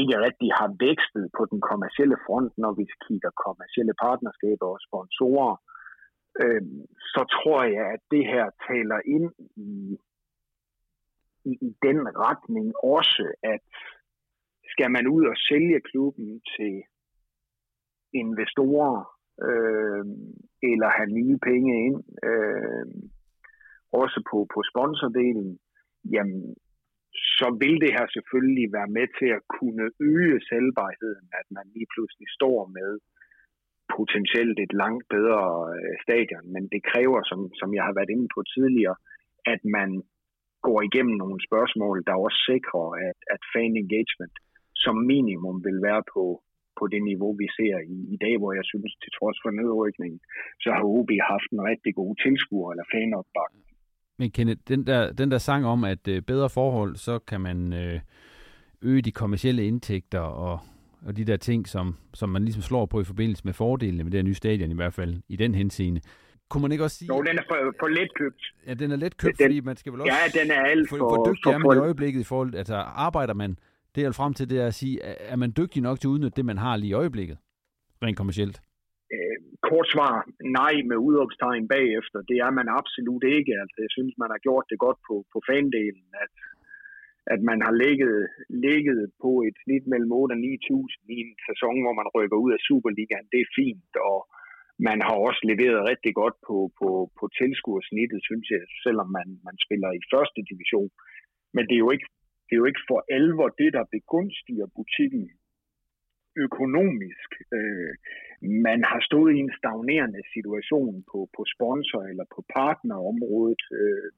[0.00, 5.54] ikke rigtig har vækstet på den kommercielle front, når vi kigger kommercielle partnerskaber og sponsorer,
[6.42, 6.62] øh,
[7.14, 9.30] så tror jeg, at det her taler ind
[9.68, 9.72] i,
[11.50, 12.66] i, i den retning
[12.98, 13.66] også, at
[14.72, 16.74] skal man ud og sælge klubben til
[18.12, 18.96] investorer,
[19.48, 20.04] øh,
[20.70, 22.86] eller have nye penge ind, øh,
[23.92, 25.58] også på, på sponsordelen,
[26.14, 26.56] jamen
[27.38, 31.90] så vil det her selvfølgelig være med til at kunne øge selvbarheden, at man lige
[31.94, 32.90] pludselig står med
[33.96, 35.44] potentielt et langt bedre
[35.76, 36.46] øh, stadion.
[36.54, 38.96] Men det kræver, som, som jeg har været inde på tidligere,
[39.54, 39.90] at man
[40.66, 44.36] går igennem nogle spørgsmål, der også sikrer, at, at fan engagement
[44.84, 46.24] som minimum vil være på,
[46.78, 50.20] på det niveau, vi ser i, i dag, hvor jeg synes, til trods for nedrykningen,
[50.62, 53.71] så har OB haft en rigtig god tilskuer eller fanopbakning.
[54.18, 57.72] Men Kenneth, den der, den der sang om, at øh, bedre forhold, så kan man
[57.72, 58.00] øh,
[58.82, 60.60] øge de kommercielle indtægter og,
[61.06, 64.12] og de der ting, som, som man ligesom slår på i forbindelse med fordelene med
[64.12, 66.00] det her nye stadion, i hvert fald i den henseende.
[66.48, 67.08] Kunne man ikke også sige...
[67.08, 68.42] Jo, den er for, for let købt.
[68.66, 70.12] Ja, den er let købt, den, fordi man skal vel også...
[70.12, 70.96] Ja, den er alt for...
[70.96, 72.54] For, for dygtig for, er man i øjeblikket i forhold...
[72.54, 73.58] Altså, arbejder man...
[73.94, 76.44] Det er frem til det at sige, er man dygtig nok til at udnytte det,
[76.44, 77.38] man har lige i øjeblikket?
[78.02, 78.60] Rent kommercielt
[79.72, 80.14] kort svar,
[80.60, 82.18] nej med udopstegn bagefter.
[82.30, 83.52] Det er man absolut ikke.
[83.62, 86.34] Altså, jeg synes, man har gjort det godt på, på fandelen, at,
[87.34, 88.18] at man har ligget,
[88.66, 92.50] ligget på et snit mellem 8 og 9.000 i en sæson, hvor man rykker ud
[92.56, 93.30] af Superligaen.
[93.32, 94.18] Det er fint, og
[94.88, 99.56] man har også leveret rigtig godt på, på, på tilskuersnittet, synes jeg, selvom man, man
[99.64, 100.90] spiller i første division.
[101.54, 102.08] Men det er jo ikke,
[102.46, 105.24] det er jo ikke for alvor det, der begunstiger butikken
[106.36, 107.30] økonomisk.
[107.56, 107.92] Øh,
[108.68, 113.62] man har stået i en stagnerende situation på, på sponsor- eller på partnerområdet.
[113.80, 114.08] Øh,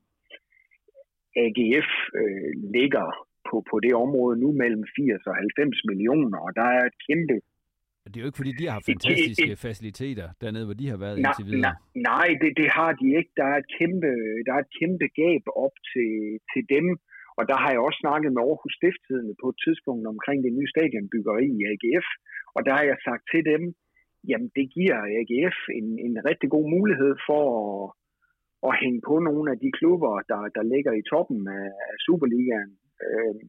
[1.44, 3.06] AGF øh, ligger
[3.48, 7.36] på, på det område nu mellem 80 og 90 millioner, og der er et kæmpe
[8.10, 11.16] det er jo ikke, fordi de har fantastiske et, faciliteter dernede, hvor de har været
[11.18, 11.60] nej, indtil videre.
[11.60, 11.76] Nej,
[12.10, 13.32] nej det, det har de ikke.
[13.40, 14.10] Der er et kæmpe,
[14.46, 16.10] der er et kæmpe gab op til,
[16.52, 16.86] til dem.
[17.38, 20.72] Og der har jeg også snakket med Aarhus Stiftstidende på et tidspunkt omkring det nye
[20.74, 22.08] stadionbyggeri i AGF.
[22.56, 23.62] Og der har jeg sagt til dem,
[24.28, 27.84] jamen det giver AGF en, en rigtig god mulighed for at,
[28.68, 32.72] at hænge på nogle af de klubber, der, der ligger i toppen af, af Superligaen.
[33.04, 33.40] Øh,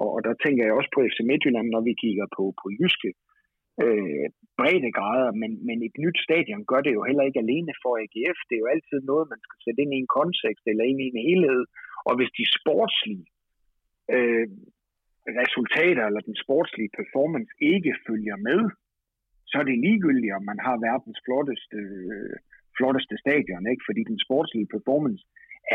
[0.00, 3.10] og, og der tænker jeg også på FC Midtjylland, når vi kigger på, på jyske
[3.84, 4.26] øh,
[4.58, 8.38] breddegrader, men, men et nyt stadion gør det jo heller ikke alene for AGF.
[8.48, 11.10] Det er jo altid noget, man skal sætte ind i en kontekst eller ind i
[11.12, 11.62] en helhed,
[12.08, 13.26] og hvis de sportslige
[14.14, 14.46] øh,
[15.42, 18.60] resultater eller den sportslige performance ikke følger med,
[19.50, 21.78] så er det ligegyldigt, om man har verdens flotteste,
[22.12, 22.36] øh,
[22.76, 23.86] flotteste stadion, ikke?
[23.88, 25.22] fordi den sportslige performance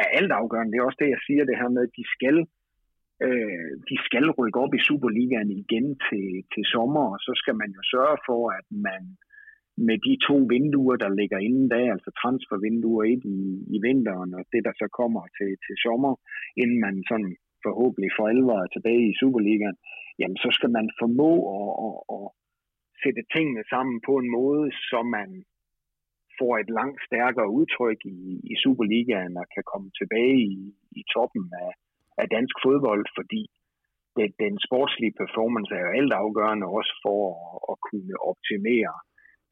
[0.01, 0.71] er altafgørende.
[0.71, 2.38] Det er også det, jeg siger, det her med, at de skal,
[3.25, 7.69] øh, de skal rykke op i Superligaen igen til, til sommer, og så skal man
[7.77, 9.01] jo sørge for, at man
[9.77, 13.39] med de to vinduer, der ligger inden da, altså transfervinduer et i,
[13.75, 16.13] i vinteren, og det, der så kommer til, til sommer,
[16.61, 17.31] inden man sådan
[17.65, 19.77] forhåbentlig for alvor er tilbage i Superligaen,
[20.19, 22.25] jamen så skal man formå at, at, at
[23.03, 25.29] sætte tingene sammen på en måde, så man
[26.39, 28.19] får et langt stærkere udtryk i,
[28.51, 30.61] i Superligaen og kan komme tilbage i,
[30.99, 31.71] i toppen af,
[32.21, 33.43] af dansk fodbold, fordi
[34.17, 38.93] det, den sportslige performance er jo alt afgørende også for at, at kunne optimere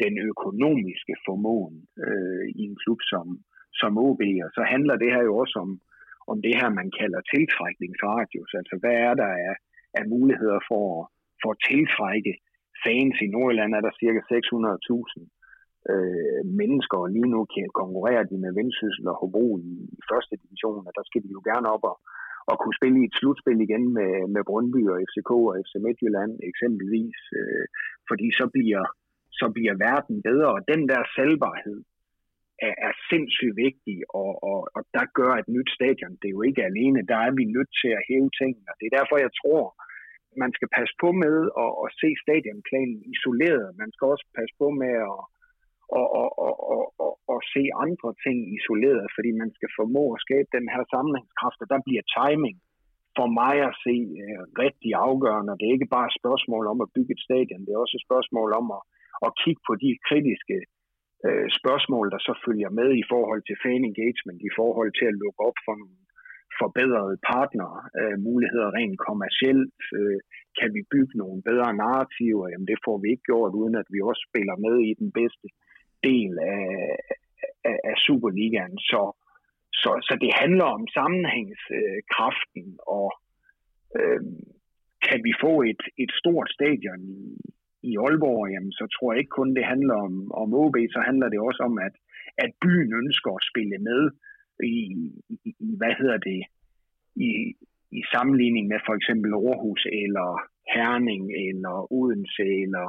[0.04, 3.28] den økonomiske formåen øh, i en klub som,
[3.82, 4.22] som OB.
[4.46, 5.72] Og så handler det her jo også om,
[6.32, 8.52] om det her, man kalder tiltrækningsradius.
[8.60, 9.56] Altså hvad er der af,
[10.00, 10.86] af muligheder for,
[11.42, 12.34] for at tiltrække
[12.86, 13.72] fans i Nordjylland?
[13.74, 15.24] Er der cirka 600.000
[15.92, 20.34] øh, mennesker, og lige nu kan konkurrere de med Vendsyssel og Hobro i, i første
[20.44, 21.98] division, og der skal de jo gerne op og,
[22.50, 26.32] og kunne spille i et slutspil igen med, med Brøndby og FCK og FC Midtjylland
[26.52, 27.66] eksempelvis, øh,
[28.10, 28.84] fordi så bliver
[29.40, 30.50] så bliver verden bedre.
[30.58, 31.80] Og den der salgbarhed
[32.68, 36.44] er, er sindssygt vigtig, og, og, og der gør et nyt stadion det er jo
[36.50, 37.10] ikke alene.
[37.12, 38.68] Der er vi nødt til at hæve tingene.
[38.72, 39.64] Og det er derfor, jeg tror,
[40.44, 43.68] man skal passe på med at, at se stadionplanen isoleret.
[43.82, 45.20] Man skal også passe på med at,
[46.00, 50.24] og, og, og, og, og, og se andre ting isoleret, fordi man skal formå at
[50.26, 52.58] skabe den her sammenhængskraft, og der bliver timing
[53.18, 55.58] for mig at se uh, rigtig afgørende.
[55.60, 58.08] Det er ikke bare et spørgsmål om at bygge et stadion, det er også et
[58.08, 58.82] spørgsmål om at,
[59.28, 60.58] at kigge på de kritiske
[61.26, 65.20] øh, spørgsmål, der så følger med i forhold til fan engagement, i forhold til at
[65.24, 66.00] lukke op for nogle
[66.62, 70.20] forbedrede partner, øh, muligheder rent kommercielt, øh,
[70.60, 74.00] kan vi bygge nogle bedre narrativer, jamen det får vi ikke gjort, uden at vi
[74.10, 75.48] også spiller med i den bedste
[76.10, 76.68] del af,
[77.70, 78.78] af, af Superligaen.
[78.92, 79.02] Så,
[79.82, 82.66] så, så det handler om sammenhængskraften,
[82.98, 83.10] og
[84.00, 84.22] øh,
[85.08, 87.22] kan vi få et, et stort stadion i,
[87.90, 91.28] i Aalborg, jamen, så tror jeg ikke kun, det handler om, om OB, så handler
[91.30, 91.96] det også om, at,
[92.44, 94.02] at byen ønsker at spille med
[94.64, 94.78] i,
[95.30, 96.42] i, i hvad hedder det,
[97.16, 97.30] i,
[97.98, 100.28] i sammenligning med for eksempel Aarhus eller
[100.74, 102.88] Herning eller Odense eller,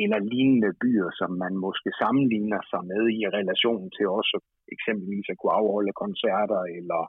[0.00, 4.36] eller lignende byer, som man måske sammenligner sig med i relation til også
[4.74, 7.00] eksempelvis at kunne afholde koncerter eller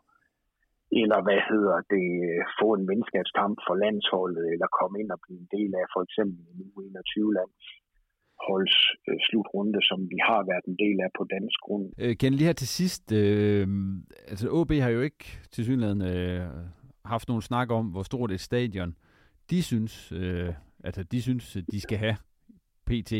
[1.01, 2.07] eller hvad hedder det,
[2.59, 6.39] få en venskabskamp for landsholdet, eller komme ind og blive en del af for eksempel
[6.51, 7.65] en U21-lands
[8.49, 11.85] holds øh, slutrunde, som vi har været en del af på dansk grund.
[12.03, 13.67] Øh, Ken, lige her til sidst, øh,
[14.31, 16.41] altså OB har jo ikke til synligheden øh,
[17.05, 18.95] haft nogen snak om, hvor stort et stadion
[19.49, 22.17] de synes, øh, altså de synes, de skal have
[22.87, 23.13] PT.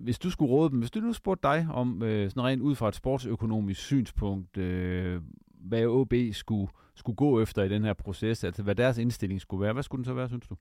[0.00, 2.74] Hvis du skulle råde dem, hvis du nu spurgte dig om, øh, sådan rent ud
[2.74, 5.20] fra et sportsøkonomisk synspunkt, øh,
[5.68, 9.62] hvad OB skulle, skulle gå efter i den her proces, altså hvad deres indstilling skulle
[9.64, 9.72] være.
[9.72, 10.56] Hvad skulle den så være, synes du?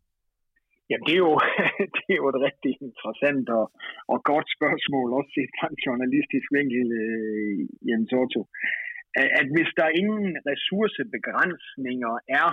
[0.89, 1.35] Jamen, det er jo,
[1.95, 3.65] det er jo et rigtig interessant og,
[4.13, 7.57] og godt spørgsmål, også set fra en journalistisk vinkel, øh,
[7.87, 8.41] Jens Otto.
[9.21, 12.49] At, at hvis der ingen ressourcebegrænsninger er,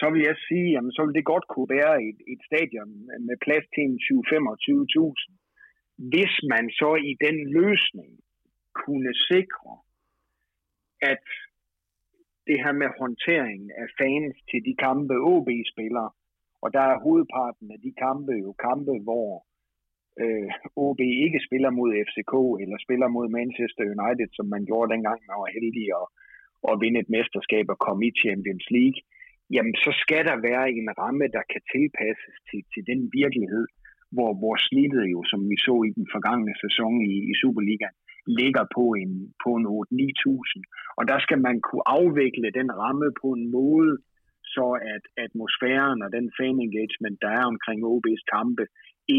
[0.00, 2.90] så vil jeg sige, jamen, så vil det godt kunne være et, et stadion
[3.28, 5.32] med plads til 20-25.000,
[6.12, 8.12] hvis man så i den løsning
[8.82, 9.70] kunne sikre,
[11.02, 11.24] at
[12.48, 16.06] det her med håndteringen af fans til de kampe OB spiller,
[16.62, 19.28] og der er hovedparten af de kampe jo kampe, hvor
[20.22, 20.50] øh,
[20.86, 25.42] OB ikke spiller mod FCK eller spiller mod Manchester United, som man gjorde dengang, man
[25.44, 26.06] var heldig at,
[26.70, 28.98] at vinde et mesterskab og komme i Champions League,
[29.54, 33.66] jamen så skal der være en ramme, der kan tilpasses til, til den virkelighed,
[34.14, 37.96] hvor, hvor snittet jo, som vi så i den forgangne sæson i, i Superligaen,
[38.40, 39.12] ligger på en,
[39.44, 40.60] på en 8-9.000.
[40.98, 43.92] Og der skal man kunne afvikle den ramme på en måde,
[44.54, 48.64] så at atmosfæren og den fan engagement, der er omkring OB's kampe,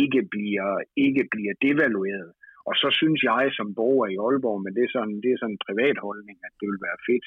[0.01, 0.71] ikke bliver,
[1.05, 2.31] ikke bliver devalueret.
[2.69, 5.55] Og så synes jeg som borger i Aalborg, men det er sådan, det er sådan
[5.57, 7.25] en privat holdning, at det vil være fedt,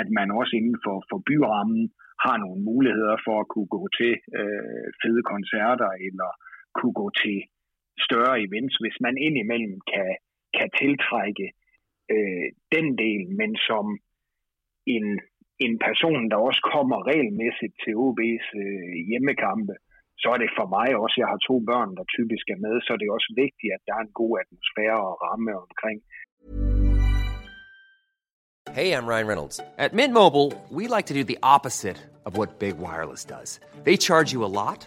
[0.00, 1.82] at man også inden for, for byrammen
[2.24, 6.30] har nogle muligheder for at kunne gå til øh, fede koncerter eller
[6.76, 7.38] kunne gå til
[8.06, 10.10] større events, hvis man indimellem kan,
[10.58, 11.46] kan tiltrække
[12.14, 13.86] øh, den del, men som
[14.96, 15.06] en,
[15.66, 19.74] en person, der også kommer regelmæssigt til OB's øh, hjemmekampe,
[20.22, 22.90] så er det for mig også, jeg har to børn, der typisk er med, så
[22.92, 25.98] er det også vigtigt, at der er en god atmosfære og ramme omkring.
[28.72, 29.60] Hey, I'm Ryan Reynolds.
[29.78, 33.60] At Mint Mobile, we like to do the opposite of what Big Wireless does.
[33.84, 34.86] They charge you a lot,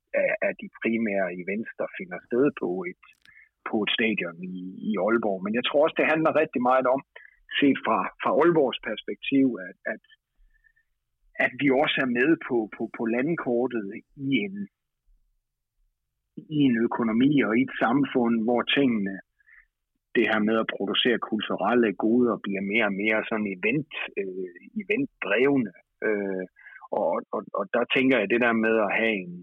[0.23, 3.03] af, af de primære events, der finder sted på et,
[3.69, 4.57] på et stadion i,
[4.89, 5.39] i Aalborg.
[5.45, 7.01] Men jeg tror også, det handler rigtig meget om,
[7.59, 10.03] set fra, fra Aalborgs perspektiv, at, at,
[11.45, 13.85] at vi også er med på, på, på landkortet
[14.27, 14.55] i en,
[16.55, 19.15] i en økonomi og i et samfund, hvor tingene,
[20.15, 25.73] det her med at producere kulturelle goder, bliver mere og mere sådan event, øh, eventdrevne.
[26.07, 26.45] Øh,
[26.99, 29.33] og, og, og der tænker jeg det der med at have en,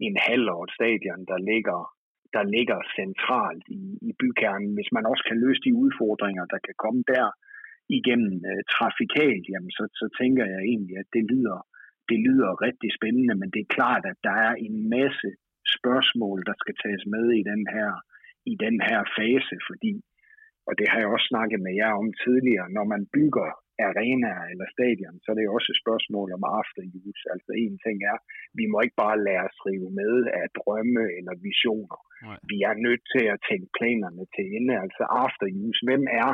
[0.00, 1.78] en halv og et stadion, der ligger,
[2.36, 6.76] der ligger centralt i, i bykernen, hvis man også kan løse de udfordringer, der kan
[6.84, 7.26] komme der
[7.98, 11.58] igennem øh, trafikalt, jamen så, så tænker jeg egentlig, at det lyder,
[12.10, 15.28] det lyder rigtig spændende, men det er klart, at der er en masse
[15.76, 17.90] spørgsmål, der skal tages med i den her,
[18.52, 19.94] i den her fase, fordi,
[20.68, 23.50] og det har jeg også snakket med jer om tidligere, når man bygger
[23.88, 27.24] arenaer eller stadion, så er det også et spørgsmål om after use.
[27.34, 28.18] Altså en ting er,
[28.58, 31.98] vi må ikke bare lade os rive med af drømme eller visioner.
[32.26, 32.38] Nej.
[32.50, 34.74] Vi er nødt til at tænke planerne til ende.
[34.84, 36.30] Altså after use, hvem er,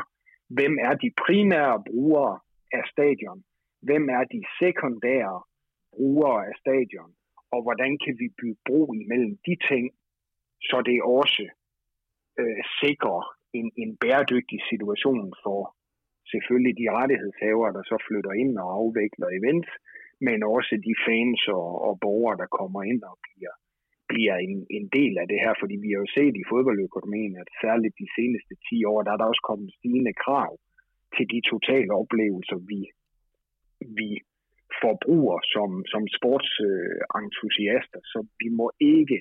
[0.57, 2.35] hvem er de primære brugere
[2.79, 3.41] af stadion?
[3.89, 5.39] Hvem er de sekundære
[5.95, 7.11] brugere af stadion?
[7.55, 9.85] Og hvordan kan vi bygge bro imellem de ting,
[10.69, 11.45] så det også
[12.41, 13.23] øh, sikrer
[13.59, 15.61] en, en bæredygtig situation for
[16.33, 19.71] selvfølgelig de rettighedshavere, der så flytter ind og afvikler events,
[20.27, 23.55] men også de fans og, og borgere, der kommer ind og bliver,
[24.11, 25.55] bliver en, en del af det her.
[25.61, 29.19] Fordi vi har jo set i fodboldøkonomien, at særligt de seneste 10 år, der er
[29.21, 30.53] der også kommet stigende krav
[31.17, 32.81] til de totale oplevelser, vi,
[33.99, 34.11] vi
[34.83, 38.01] forbruger som, som sportsentusiaster.
[38.13, 39.19] Så vi må ikke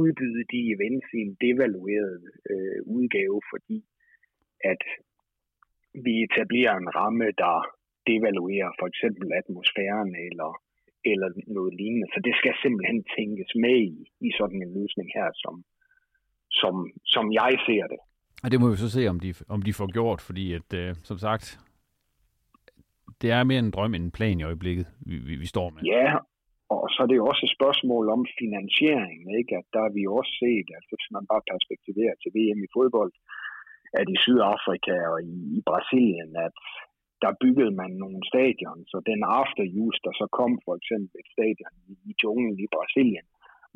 [0.00, 3.78] udbyde de events i en devalueret øh, udgave, fordi
[4.72, 4.82] at
[6.04, 7.56] vi etablerer en ramme, der
[8.10, 10.50] devaluerer for eksempel atmosfæren eller,
[11.12, 12.08] eller noget lignende.
[12.14, 13.96] Så det skal simpelthen tænkes med i,
[14.28, 15.54] i sådan en løsning her, som,
[16.60, 16.74] som,
[17.14, 18.00] som jeg ser det.
[18.44, 20.94] Og det må vi så se, om de, om de får gjort, fordi at, øh,
[21.10, 21.46] som sagt,
[23.20, 25.80] det er mere en drøm end en plan i øjeblikket, vi, vi, vi står med.
[25.94, 26.08] Ja,
[26.74, 29.52] og så er det jo også et spørgsmål om finansiering, ikke?
[29.60, 33.12] at der har vi også set, altså hvis man bare perspektiverer til VM i fodbold,
[34.00, 36.54] at i Sydafrika og i, i Brasilien, at
[37.24, 41.28] der byggede man nogle stadion, så den after use, der så kom for eksempel et
[41.36, 43.26] stadion i, i junglen i Brasilien,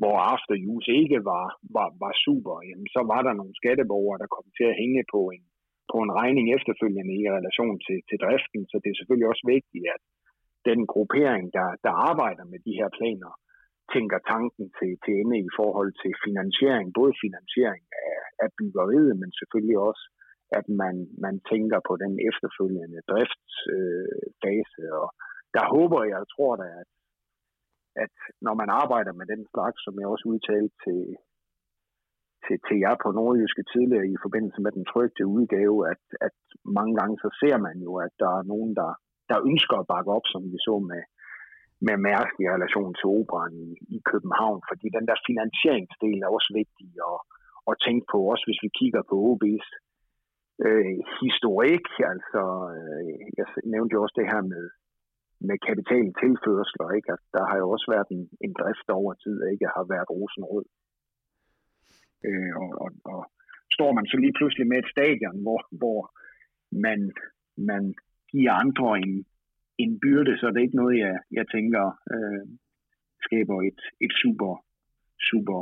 [0.01, 1.47] hvor after use ikke var,
[1.77, 5.21] var, var super, jamen så var der nogle skatteborgere, der kom til at hænge på
[5.35, 5.45] en,
[5.93, 9.87] på en regning efterfølgende i relation til, til driften, så det er selvfølgelig også vigtigt,
[9.95, 10.03] at
[10.69, 13.33] den gruppering, der, der arbejder med de her planer,
[13.95, 19.31] tænker tanken til, til ende i forhold til finansiering, både finansiering af, af byggeriet, men
[19.41, 20.05] selvfølgelig også,
[20.59, 20.95] at man,
[21.27, 24.83] man tænker på den efterfølgende driftsfase.
[24.89, 25.09] Øh, og
[25.57, 26.91] der håber jeg, og tror da, at,
[28.05, 28.15] at
[28.47, 31.03] når man arbejder med den slags, som jeg også udtalte til,
[32.45, 36.37] til, til jer på Nordjyske tidligere i forbindelse med den trygte udgave, at, at
[36.79, 38.91] mange gange så ser man jo, at der er nogen, der,
[39.31, 41.03] der ønsker at bakke op, som vi så med,
[41.87, 46.51] med Mærsk i relation til operan i, i København, fordi den der finansieringsdel er også
[46.61, 47.19] vigtig at,
[47.71, 49.69] at tænke på, også hvis vi kigger på OB's
[50.67, 52.43] øh, historik, altså
[52.77, 54.65] øh, jeg nævnte jo også det her med,
[55.49, 57.11] med kapitaltilførsler, ikke?
[57.17, 60.67] at der har jo også været en, en drift over tid, ikke har været rosenrød.
[62.27, 63.21] Øh, og, og, og
[63.77, 66.01] står man så lige pludselig med et stadion, hvor, hvor
[66.87, 67.01] man,
[67.71, 67.83] man
[68.33, 69.15] giver andre en,
[69.83, 72.45] en byrde, så det er ikke noget, jeg, jeg tænker øh,
[73.27, 74.53] skaber et, et super,
[75.31, 75.59] super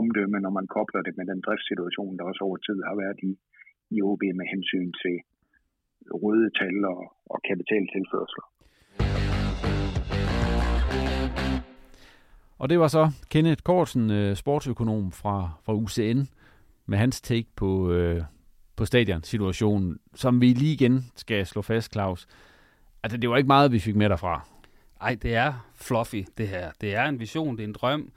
[0.00, 3.32] omdømme, når man kobler det med den driftssituation, der også over tid har været i,
[3.96, 5.16] i OB med hensyn til
[6.22, 7.00] røde tal og,
[7.32, 8.46] og kapitaltilførsler.
[12.58, 16.20] Og det var så Kenneth Korsen, øh, sportsøkonom fra, fra UCN,
[16.86, 18.22] med hans take på, øh,
[18.76, 22.26] på stadionsituationen, som vi lige igen skal slå fast, Claus.
[23.02, 24.48] Altså, det var ikke meget, vi fik med derfra.
[25.00, 26.70] Nej, det er fluffy, det her.
[26.80, 28.12] Det er en vision, det er en drøm.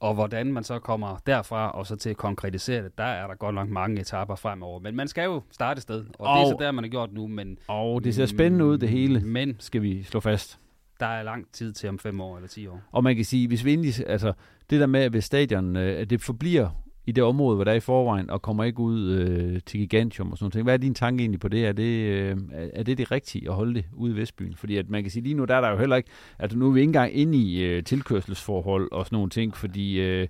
[0.00, 3.34] Og hvordan man så kommer derfra og så til at konkretisere det, der er der
[3.34, 4.80] godt nok mange etaper fremover.
[4.80, 6.88] Men man skal jo starte et sted, og, og det er så der, man har
[6.88, 7.26] gjort nu.
[7.26, 10.58] Men, og det ser spændende ud, det hele, men, skal vi slå fast.
[11.00, 12.80] Der er lang tid til om fem år eller ti år.
[12.92, 14.32] Og man kan sige, hvis vi endelig, altså
[14.70, 16.70] det der med, at ved stadion, øh, at det forbliver
[17.08, 20.32] i det område, hvor der er i forvejen, og kommer ikke ud øh, til Gigantium
[20.32, 20.64] og sådan noget.
[20.64, 21.66] Hvad er din tanke egentlig på det?
[21.66, 24.54] Er det, øh, er det det rigtige at holde det ude i Vestbyen?
[24.54, 26.68] Fordi at man kan sige, lige nu der er der jo heller ikke, altså nu
[26.68, 30.28] er vi ikke engang inde i øh, tilkørselsforhold og sådan nogle ting, fordi øh,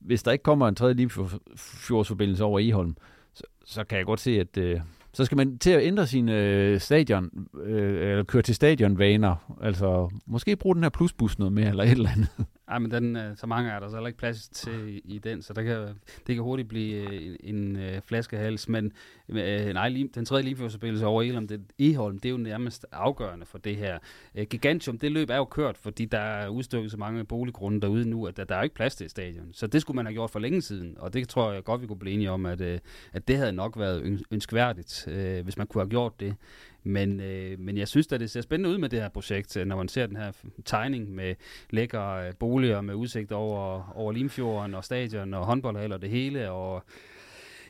[0.00, 2.96] hvis der ikke kommer en tredje Limfjordsforbindelse over Eholm,
[3.34, 4.80] så, så kan jeg godt se, at øh,
[5.12, 7.30] så skal man til at ændre sine øh, stadion,
[7.64, 9.56] øh, eller køre til stadionvaner.
[9.62, 12.28] Altså, måske bruge den her plusbus noget mere, eller et eller andet.
[12.68, 15.42] Ej, men den, øh, så mange er der så heller ikke plads til i den,
[15.42, 15.88] så der kan,
[16.26, 18.68] det kan hurtigt blive øh, en, en øh, flaskehals.
[18.68, 18.92] Men
[19.28, 23.58] øh, nej, den tredje limfjordsforbindelse over Eholm, det, Eholm, det er jo nærmest afgørende for
[23.58, 23.98] det her.
[24.34, 28.08] Øh, Gigantium, det løb er jo kørt, fordi der er udstykket så mange boliggrunde derude
[28.08, 29.48] nu, at der, der er jo ikke plads til stadion.
[29.52, 31.86] Så det skulle man have gjort for længe siden, og det tror jeg godt, vi
[31.86, 32.78] kunne blive enige om, at, øh,
[33.12, 36.36] at det havde nok været ønskværdigt, øh, hvis man kunne have gjort det.
[36.82, 39.76] Men, øh, men jeg synes at det ser spændende ud med det her projekt, når
[39.76, 40.32] man ser den her
[40.64, 41.34] tegning med
[41.70, 46.50] lækre boliger med udsigt over, over Limfjorden og stadion og håndboldhal og det hele.
[46.50, 46.84] Og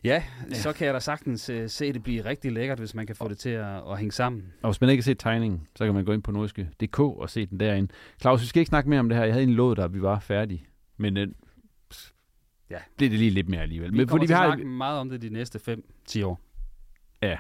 [0.05, 3.07] ja, ja, så kan jeg da sagtens uh, se det blive rigtig lækkert, hvis man
[3.07, 4.53] kan få det til at, at hænge sammen.
[4.63, 7.31] Og hvis man ikke har set tegningen, så kan man gå ind på nordiske.dk og
[7.31, 7.93] se den derinde.
[8.21, 9.25] Claus, vi skal ikke snakke mere om det her.
[9.25, 10.67] Jeg havde en lovet at vi var færdige.
[10.97, 11.23] Men uh,
[12.71, 12.79] ja.
[12.99, 13.93] det det lige lidt mere alligevel.
[13.93, 15.79] Vi Men, fordi vi har snakke meget om det de næste
[16.09, 16.41] 5-10 år.
[17.23, 17.39] Ja,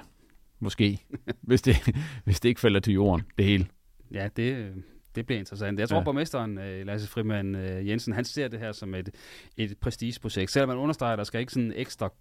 [0.61, 0.99] Måske.
[1.49, 1.77] hvis, det,
[2.25, 3.67] hvis det ikke falder til jorden, det hele.
[4.13, 4.75] Ja, det,
[5.15, 5.81] det bliver interessant.
[5.81, 6.05] Jeg tror, ja.
[6.05, 9.11] borgmesteren, øh, Lasse Frimand øh, Jensen, han ser det her som et,
[9.57, 10.51] et prestigeprojekt.
[10.51, 12.13] Selvom man understreger, at der skal ikke sådan ekstra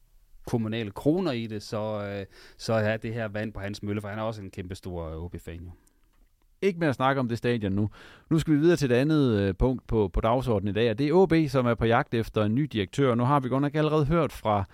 [0.47, 2.25] kommunale kroner i det, så, øh,
[2.57, 5.15] så er det her vand på hans mølle, for han er også en kæmpe stor
[5.15, 5.71] OB-fan jo.
[6.61, 7.89] Ikke mere at snakke om det stadion nu.
[8.29, 11.07] Nu skal vi videre til det andet punkt på, på dagsordenen i dag, og det
[11.07, 13.15] er OB, som er på jagt efter en ny direktør.
[13.15, 14.65] Nu har vi godt nok allerede hørt fra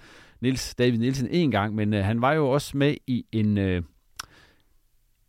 [0.43, 3.83] Nils David Nielsen en gang, men øh, han var jo også med i en øh,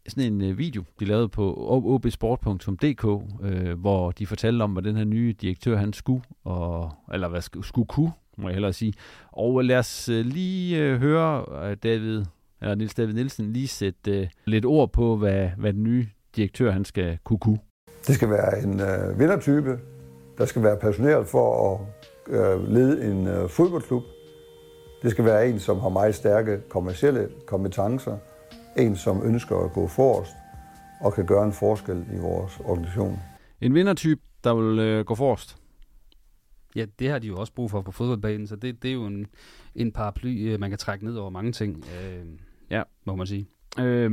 [0.08, 1.54] sådan en øh, video, de lavede på
[1.84, 3.04] obsport.dk,
[3.42, 7.40] øh, hvor de fortalte om, hvad den her nye direktør han skulle, og, eller hvad
[7.40, 8.94] skulle, skulle kunne, må jeg hellere sige.
[9.32, 12.24] Og øh, lad os øh, lige øh, høre øh, David,
[12.60, 16.06] eller Nils David Nielsen lige sætte øh, lidt ord på, hvad, hvad den nye
[16.36, 17.58] direktør han skal kunne kunne.
[18.06, 19.78] Det skal være en øh, vindertype,
[20.38, 21.80] der skal være passioneret for at
[22.34, 24.02] øh, lede en øh, fodboldklub,
[25.04, 28.18] det skal være en, som har meget stærke kommersielle kompetencer,
[28.78, 30.32] en, som ønsker at gå forrest
[31.00, 33.18] og kan gøre en forskel i vores organisation.
[33.60, 35.56] En vindertype, der vil øh, gå forrest?
[36.76, 39.06] Ja, det har de jo også brug for på fodboldbanen, så det, det er jo
[39.06, 39.26] en,
[39.74, 42.24] en paraply, øh, man kan trække ned over mange ting, øh,
[42.70, 42.82] ja.
[43.04, 43.48] må man sige.
[43.80, 44.10] Øh,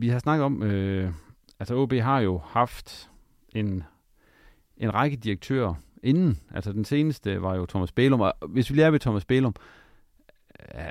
[0.00, 1.12] vi har snakket om, øh,
[1.58, 3.10] altså OB har jo haft
[3.54, 3.82] en,
[4.76, 8.90] en række direktører inden, altså den seneste var jo Thomas Bælum, og hvis vi lærer
[8.90, 9.54] ved Thomas Bælum,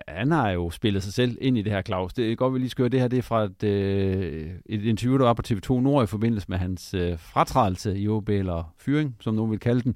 [0.08, 2.14] han har jo spillet sig selv ind i det her, Claus.
[2.14, 3.08] Det er godt, vi lige skal det her.
[3.08, 6.58] Det er fra et, øh, et interview, der var på TV2 Nord i forbindelse med
[6.58, 9.96] hans øh, fratrædelse i OB, eller fyring, som nogen vil kalde den.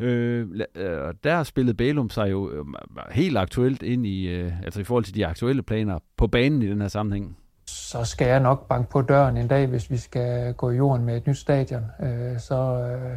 [0.00, 2.64] Øh, øh, der spillede Bælum sig jo øh,
[3.10, 6.66] helt aktuelt ind i, øh, altså i forhold til de aktuelle planer på banen i
[6.66, 7.36] den her sammenhæng.
[7.66, 11.06] Så skal jeg nok banke på døren en dag, hvis vi skal gå i jorden
[11.06, 11.82] med et nyt stadion.
[12.02, 13.16] Øh, så, øh,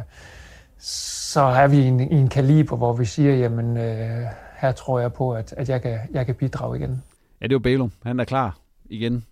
[0.78, 3.76] så er vi i en, i en kaliber, hvor vi siger, jamen...
[3.76, 4.26] Øh,
[4.64, 7.02] her tror jeg på, at, at jeg, kan, jeg kan bidrage igen.
[7.40, 7.92] Ja, det var Bælum.
[8.02, 9.24] Han er klar igen,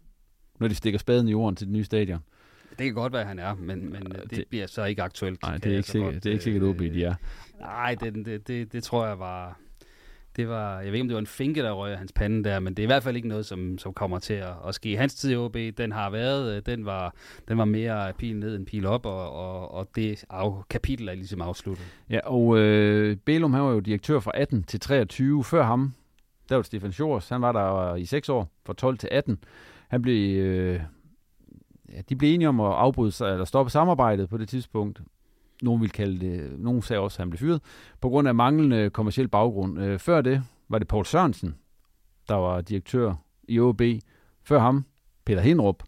[0.61, 2.19] når de stikker spaden i jorden til det nye stadion.
[2.79, 5.43] Det kan godt være, at han er, men, men det, det bliver så ikke aktuelt.
[5.43, 7.15] Nej, det er ikke, sikkert, godt, det er ikke sikkert, at de er.
[7.61, 9.59] Nej, det, det, det, det tror jeg var
[10.37, 12.61] det var, jeg ved ikke, om det var en finke, der røg hans pande der,
[12.61, 14.97] men det er i hvert fald ikke noget, som, som kommer til at, at ske.
[14.97, 17.15] Hans tid i OB, den har været, øh, den var,
[17.49, 21.15] den var mere pil ned end pil op, og, og, og det af, kapitel er
[21.15, 21.87] ligesom afsluttet.
[22.11, 25.45] Ja, og øh, Belum, han var jo direktør fra 18 til 23.
[25.45, 25.95] Før ham,
[26.49, 29.39] der var Stefan Schors, han var der øh, i 6 år, fra 12 til 18.
[29.89, 30.81] Han blev, øh,
[31.93, 35.03] ja, de blev enige om at afbryde sig, eller stoppe samarbejdet på det tidspunkt
[35.63, 37.63] nogen vil kalde det, nogen sagde også, at han blev fyret,
[38.01, 39.81] på grund af manglende kommersiel baggrund.
[39.81, 41.55] Øh, før det var det Paul Sørensen,
[42.29, 43.15] der var direktør
[43.49, 43.83] i OB.
[44.43, 44.85] Før ham,
[45.25, 45.83] Peter Hindrup,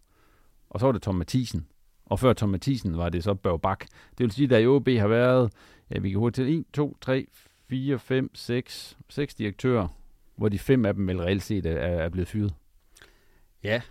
[0.69, 1.67] og så var det Tom Mathisen.
[2.05, 3.85] Og før Tom Mathisen var det så Børge Bak.
[4.17, 5.51] Det vil sige, at i OB har været,
[5.89, 7.27] ja, vi kan hurtigt til 1, 2, 3,
[7.69, 9.87] 4, 5, 6, 6 direktører,
[10.35, 12.53] hvor de fem af dem vel reelt set er, er blevet fyret.
[13.63, 13.81] Ja,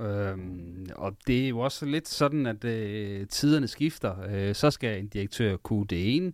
[0.00, 4.14] Øhm, og det er jo også lidt sådan, at øh, tiderne skifter.
[4.30, 6.32] Øh, så skal en direktør kunne det ene,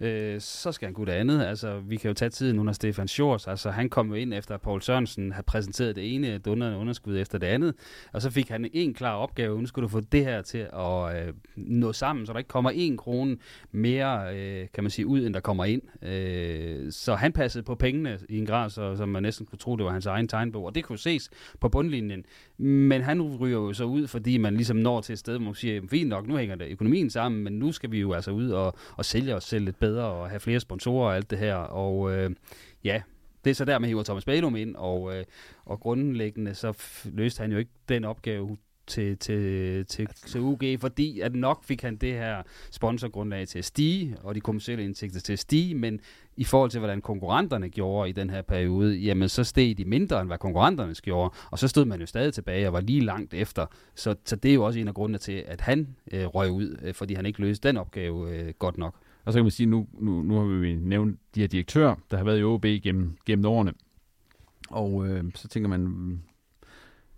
[0.00, 1.44] øh, så skal han kunne det andet.
[1.44, 3.46] Altså, vi kan jo tage tiden under Stefan Schors.
[3.46, 7.18] Altså, han kom jo ind efter, at Paul Sørensen havde præsenteret det ene dundrende underskud
[7.18, 7.74] efter det andet,
[8.12, 9.60] og så fik han en klar opgave.
[9.60, 12.70] Nu skulle du få det her til at øh, nå sammen, så der ikke kommer
[12.70, 13.36] en krone
[13.72, 15.82] mere, øh, kan man sige, ud, end der kommer ind.
[16.04, 19.76] Øh, så han passede på pengene i en grad, så, så man næsten kunne tro,
[19.76, 21.30] det var hans egen tegnbog, og det kunne ses
[21.60, 22.24] på bundlinjen.
[22.62, 25.54] Men han ryger jo så ud, fordi man ligesom når til et sted, hvor man
[25.54, 28.50] siger, fint nok, nu hænger det økonomien sammen, men nu skal vi jo altså ud
[28.50, 31.54] og, og sælge os selv lidt bedre og have flere sponsorer og alt det her.
[31.54, 32.30] Og øh,
[32.84, 33.02] ja,
[33.44, 35.24] det er så der, man hiver Thomas Bælum ind, og, øh,
[35.64, 36.72] og grundlæggende så
[37.04, 38.56] løste han jo ikke den opgave
[38.86, 43.64] til, til, til, til UG, fordi at nok fik han det her sponsorgrundlag til at
[43.64, 46.00] stige, og de kommersielle indtægter til at stige, men
[46.40, 50.20] i forhold til, hvordan konkurrenterne gjorde i den her periode, jamen så steg de mindre,
[50.20, 53.34] end hvad konkurrenterne gjorde, og så stod man jo stadig tilbage og var lige langt
[53.34, 53.66] efter.
[53.94, 56.76] Så, så det er jo også en af grundene til, at han øh, røg ud,
[56.82, 58.94] øh, fordi han ikke løste den opgave øh, godt nok.
[59.24, 62.16] Og så kan man sige, nu, nu, nu har vi nævnt de her direktører, der
[62.16, 63.72] har været i OB gennem, gennem årene.
[64.70, 66.22] Og øh, så tænker man,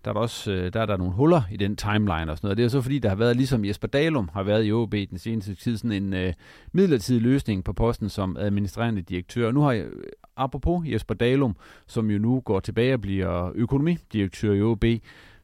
[0.04, 2.38] der er der også øh, der er der nogle huller i den timeline og sådan
[2.42, 2.56] noget.
[2.56, 5.18] Det er så fordi, der har været, ligesom Jesper Dalum har været i OB den
[5.18, 6.32] seneste tid, sådan en øh,
[6.72, 9.46] midlertidig løsning på posten som administrerende direktør.
[9.46, 10.02] Og nu har jeg, øh,
[10.36, 14.84] apropos Jesper Dalum, som jo nu går tilbage og bliver økonomidirektør i OB,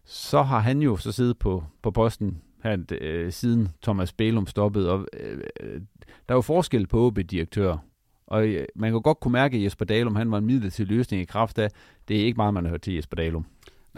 [0.05, 4.93] så har han jo så siddet på, på posten her, øh, siden Thomas Bælum stoppede.
[4.93, 5.81] Og, øh, øh,
[6.29, 7.77] der er jo forskel på OB-direktør.
[8.27, 11.23] Og øh, man kan godt kunne mærke, at Jesper Dalum han var en midlertidig løsning
[11.23, 11.71] i kraft af,
[12.09, 13.47] det er ikke meget, man har hørt til Jesper Dalum.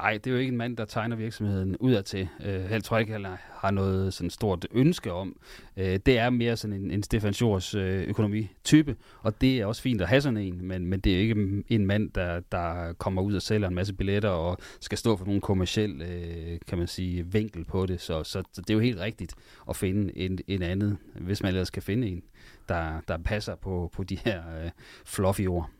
[0.01, 2.29] Nej, det er jo ikke en mand, der tegner virksomheden udadtil.
[2.45, 5.37] Øh, helt tror ikke, han har noget sådan stort ønske om.
[5.77, 9.83] Øh, det er mere sådan en, en Stefan Schors øh, økonomitype, og det er også
[9.83, 13.23] fint at have sådan en, men, men det er ikke en mand, der, der kommer
[13.23, 16.87] ud og sælger en masse billetter og skal stå for nogle kommersiel, øh, kan man
[16.87, 18.01] sige, vinkel på det.
[18.01, 19.35] Så, så, så det er jo helt rigtigt
[19.69, 22.23] at finde en, en anden, hvis man ellers kan finde en,
[22.69, 24.71] der, der passer på, på de her øh,
[25.05, 25.71] fluffy ord.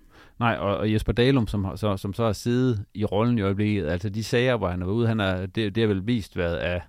[0.41, 3.87] Nej, og, og Jesper Dalum, som, så, som så har siddet i rollen i øjeblikket,
[3.87, 6.57] altså de sager, hvor han er ude, han er, det, det har vel vist været
[6.57, 6.83] af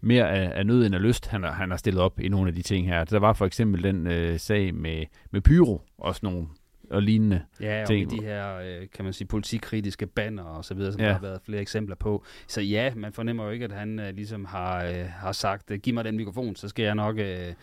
[0.00, 2.48] mere af, af nød end af lyst, han har, han har stillet op i nogle
[2.48, 3.04] af de ting her.
[3.04, 6.48] Der var for eksempel den øh, sag med, med Pyro, og sådan nogle
[6.90, 8.10] og lignende ja, og ting.
[8.10, 11.06] de her, øh, kan man sige, politikritiske banner og så videre, som ja.
[11.06, 12.24] der har været flere eksempler på.
[12.46, 15.94] Så ja, man fornemmer jo ikke, at han øh, ligesom har, øh, har sagt, giv
[15.94, 17.54] mig den mikrofon, så skal jeg nok øh,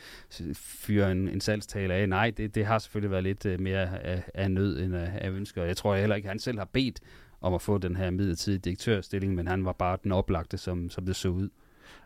[0.56, 2.10] fyre en, en salgstale af.
[2.10, 5.30] Nej, det, det har selvfølgelig været lidt øh, mere af, af nød end af, af
[5.30, 5.64] ønsker.
[5.64, 7.00] Jeg tror heller ikke, han selv har bedt
[7.42, 11.06] om at få den her midlertidige direktørstilling, men han var bare den oplagte, som, som
[11.06, 11.50] det så ud.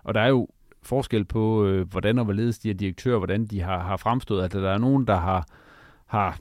[0.03, 0.47] Og der er jo
[0.83, 4.43] forskel på, øh, hvordan og hvorledes de her direktører, hvordan de har, har fremstået.
[4.43, 5.45] Altså, der er nogen, der har,
[6.05, 6.39] har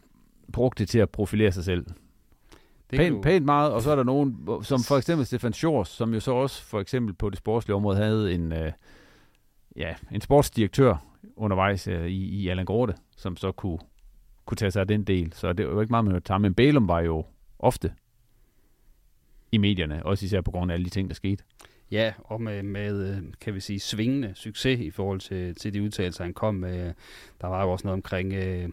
[0.53, 1.87] brugt det til at profilere sig selv.
[2.91, 3.23] Det pænt, du...
[3.23, 6.33] pænt meget, og så er der nogen, som for eksempel Stefan Schors, som jo så
[6.33, 8.73] også for eksempel på det sportslige område havde en, øh,
[9.77, 13.79] ja, en sportsdirektør undervejs øh, i, i Allan Gorte, som så kunne,
[14.45, 15.33] kunne tage sig af den del.
[15.33, 17.25] Så det var jo ikke meget, man hørte Men Bælum var jo
[17.59, 17.93] ofte
[19.53, 21.45] i medierne, også især på grund af alle de ting, der skete.
[21.91, 25.83] Ja, og med, med, øh, kan vi sige, svingende succes i forhold til, til de
[25.83, 26.93] udtalelser, han kom med.
[27.41, 28.69] Der var jo også noget omkring øh,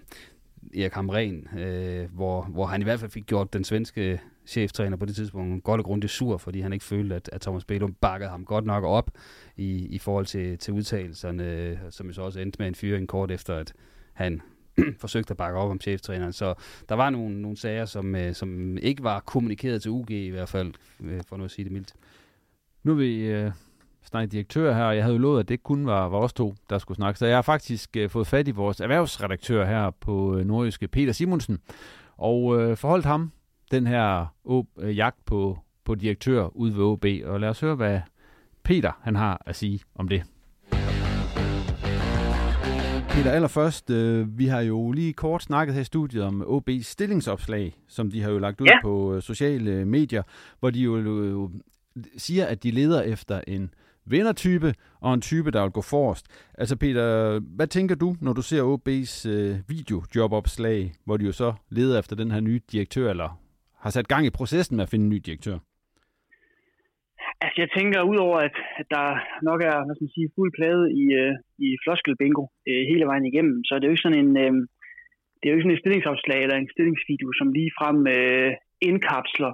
[0.76, 5.06] Erik Hamren, øh, hvor, hvor han i hvert fald fik gjort den svenske cheftræner på
[5.06, 8.30] det tidspunkt godt og grundigt sur, fordi han ikke følte, at, at Thomas Bedum bakkede
[8.30, 9.12] ham godt nok op
[9.58, 13.32] i, i forhold til, til udtalelserne, som jo så også endte med en fyring kort
[13.32, 13.74] efter, at
[14.14, 14.42] han
[15.00, 16.34] forsøgte at bakke op om cheftræneren.
[16.34, 16.54] Så
[16.90, 20.50] der var nogle, nogle sager, som, øh, som ikke var kommunikeret til UG i hvert
[20.50, 21.94] fald, øh, for nu at sige det mildt.
[22.84, 23.52] Nu er vi øh,
[24.08, 26.56] snakke direktør her, og jeg havde jo lovet, at det kun var, var os to,
[26.70, 27.20] der skulle snakke.
[27.20, 31.14] Så jeg har faktisk øh, fået fat i vores erhvervsredaktør her på øh, Nordjyske, Peter
[31.14, 31.60] Simonsen,
[32.18, 33.32] og øh, forholdt ham
[33.72, 34.26] den her
[34.80, 37.06] øh, jagt på, på direktør ude ved OB.
[37.26, 38.00] Og lad os høre, hvad
[38.64, 40.24] Peter han har at sige om det.
[43.10, 47.78] Peter, allerførst, øh, vi har jo lige kort snakket her i studiet om OB's stillingsopslag,
[47.88, 48.82] som de har jo lagt ud ja.
[48.84, 50.24] på øh, sociale medier,
[50.60, 51.50] hvor de jo øh,
[52.18, 53.70] siger, at de leder efter en
[54.12, 56.26] vindertype og en type, der vil gå forrest.
[56.62, 61.54] Altså Peter, hvad tænker du, når du ser OB's øh, videojobopslag, hvor de jo så
[61.70, 63.30] leder efter den her nye direktør, eller
[63.84, 65.58] har sat gang i processen med at finde en ny direktør?
[67.42, 68.56] Altså jeg tænker, udover at,
[68.96, 69.06] der
[69.50, 71.34] nok er hvad skal man sige, fuld plade i, øh,
[71.68, 74.54] i floskelbingo øh, hele vejen igennem, så er det jo ikke sådan en, øh,
[75.38, 78.52] det er jo ikke sådan en stillingsopslag eller en stillingsvideo, som lige frem øh,
[78.90, 79.54] indkapsler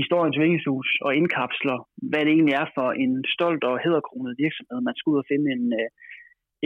[0.00, 1.78] historiens vingeshus og indkapsler,
[2.10, 5.46] hvad det egentlig er for en stolt og hedderkronet virksomhed, man skal ud og finde
[5.56, 5.88] en, øh,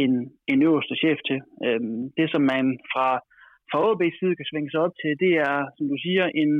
[0.04, 0.12] en,
[0.52, 1.38] en øverste chef til.
[1.66, 3.08] Øhm, det, som man fra,
[3.70, 6.52] fra OB's side kan svinge sig op til, det er, som du siger, en,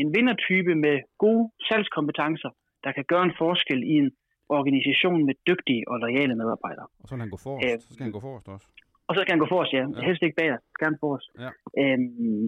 [0.00, 2.50] en vindertype med gode salgskompetencer,
[2.84, 4.10] der kan gøre en forskel i en
[4.58, 6.88] organisation med dygtige og lojale medarbejdere.
[7.00, 8.66] Og så skal han gå forrest, øh, så skal han gå forrest også.
[9.08, 9.84] Og så skal han gå forrest, ja.
[9.94, 10.00] ja.
[10.06, 11.28] Helst ikke bag skal han forrest.
[11.44, 11.50] Ja.
[11.82, 12.44] Øhm,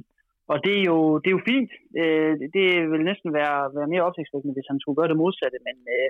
[0.52, 1.72] og det er jo, det er jo fint.
[2.00, 5.58] Øh, det vil næsten være, være mere opsigtsvækkende, hvis han skulle gøre det modsatte.
[5.68, 6.08] Men øh,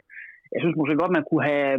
[0.52, 1.74] jeg synes måske godt, man kunne have,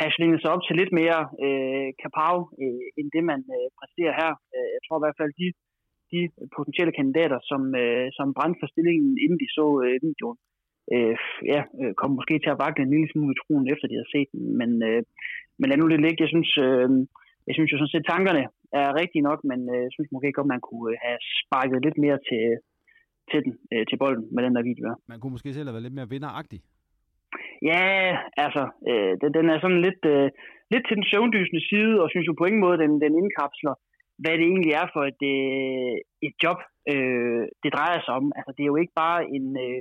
[0.00, 4.14] have svinget sig op til lidt mere øh, kapav, øh, end det man øh, præsterer
[4.20, 4.32] her.
[4.54, 5.48] Øh, jeg tror i hvert fald, de,
[6.12, 6.20] de
[6.56, 10.38] potentielle kandidater, som, øh, som brændte for stillingen, inden de så øh, videoen,
[10.94, 11.16] øh,
[11.52, 14.14] ja, øh, kom måske til at vakle en lille smule i troen, efter de havde
[14.14, 14.44] set den.
[14.60, 15.02] Men, øh,
[15.58, 16.24] men lad nu det ligge.
[16.24, 16.88] Jeg synes, øh,
[17.46, 18.42] jeg synes jo sådan set, tankerne
[18.72, 21.98] er rigtige nok, men øh, jeg synes måske godt, man kunne øh, have sparket lidt
[22.04, 22.44] mere til,
[23.30, 24.84] til den, øh, til bolden med den der video.
[25.12, 26.60] Man kunne måske selv have været lidt mere vinderagtig.
[27.70, 27.84] Ja,
[28.44, 30.28] altså, øh, den, den er sådan lidt, øh,
[30.72, 33.74] lidt til den søvndysende side, og synes jo på ingen måde, den, den indkapsler,
[34.22, 35.96] hvad det egentlig er for et, øh,
[36.26, 36.58] et job,
[36.92, 38.26] øh, det drejer sig om.
[38.38, 39.80] Altså, det er jo ikke bare en, øh,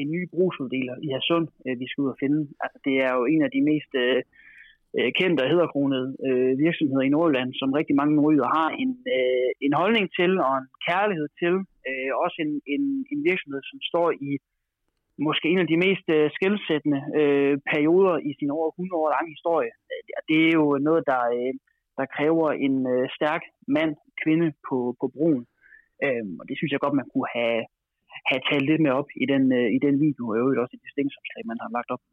[0.00, 2.40] en ny brugsuddeler i Hadsund, øh, vi skal ud og finde.
[2.64, 4.22] Altså, det er jo en af de mest øh,
[4.98, 9.50] øh kendte og hedderkronede øh, virksomheder i Nordjylland, som rigtig mange nordjyder har en, øh,
[9.66, 11.54] en holdning til og en kærlighed til.
[11.88, 14.30] Øh, også en, en, en virksomhed, som står i
[15.26, 19.30] måske en af de mest øh, skældsættende øh, perioder i sin over 100 år lange
[19.36, 19.72] historie.
[19.90, 21.52] Øh, det er jo noget, der, øh,
[21.98, 23.42] der kræver en øh, stærk
[23.76, 23.92] mand,
[24.22, 25.44] kvinde på, på broen.
[26.04, 27.60] Øh, og det synes jeg godt, man kunne have,
[28.30, 30.82] have talt lidt mere op i den, øh, i den video, og øvrigt også i
[30.82, 32.04] det stingsopslag, man har lagt op.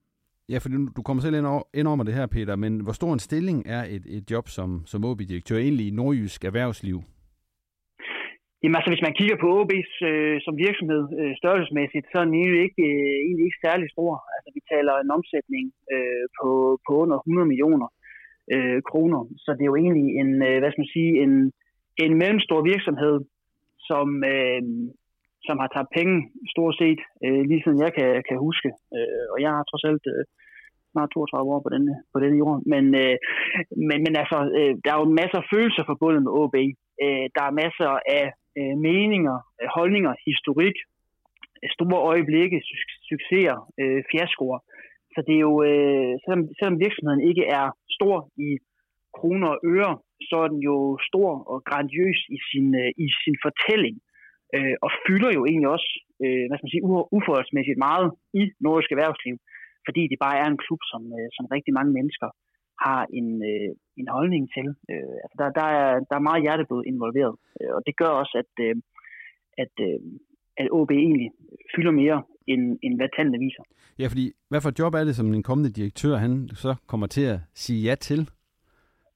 [0.52, 3.12] Ja, for du kommer selv ind over, ind over det her, Peter, men hvor stor
[3.14, 6.98] en stilling er et, et job som, som OB-direktør egentlig i nordjysk erhvervsliv?
[8.62, 12.36] Jamen altså, hvis man kigger på OB's øh, som virksomhed øh, størrelsesmæssigt, så er den
[12.42, 14.14] egentlig ikke, øh, egentlig ikke særlig stor.
[14.36, 16.50] Altså, vi taler en omsætning øh, på,
[16.86, 17.88] på under 100 millioner
[18.54, 19.22] øh, kroner.
[19.44, 21.34] Så det er jo egentlig en, øh, hvad skal man sige, en,
[22.04, 23.16] en mellemstor virksomhed,
[23.90, 24.62] som, øh,
[25.48, 26.16] som har tabt penge
[26.54, 28.70] stort set, øh, lige siden jeg kan, kan huske.
[28.98, 30.24] Øh, og jeg har trods alt øh,
[30.92, 32.58] snart 32 år på denne, på denne jord.
[32.74, 33.16] Men, øh,
[33.88, 36.56] men, men altså, øh, der er jo masser af følelser forbundet med OB.
[37.04, 38.26] Øh, der er masser af
[38.60, 40.78] øh, meninger, øh, holdninger, historik,
[41.76, 44.60] store øjeblikke, su- succeser, øh, fiaskoer.
[45.14, 47.66] Så det er jo, øh, selvom, selvom virksomheden ikke er
[47.98, 48.18] stor
[48.48, 48.50] i
[49.18, 49.94] kroner og øre,
[50.30, 50.78] så er den jo
[51.10, 53.96] stor og grandiøs i sin, øh, i sin fortælling,
[54.56, 55.92] øh, og fylder jo egentlig også
[56.24, 56.88] øh, hvad skal man sige,
[57.18, 58.08] uforholdsmæssigt meget
[58.42, 59.36] i nordisk erhvervsliv,
[59.88, 62.30] fordi det bare er en klub, som, øh, som rigtig mange mennesker
[62.86, 63.70] har en, øh,
[64.02, 64.68] en holdning til.
[64.92, 68.36] Øh, altså der, der, er, der er meget hjerteblod involveret, øh, og det gør også,
[68.44, 68.76] at, øh,
[69.64, 70.00] at, øh,
[70.62, 71.30] at OB egentlig
[71.76, 73.64] fylder mere, end, end hvad tallene viser.
[74.00, 77.26] Ja, fordi hvad for job er det, som en kommende direktør han så kommer til
[77.34, 78.30] at sige ja til?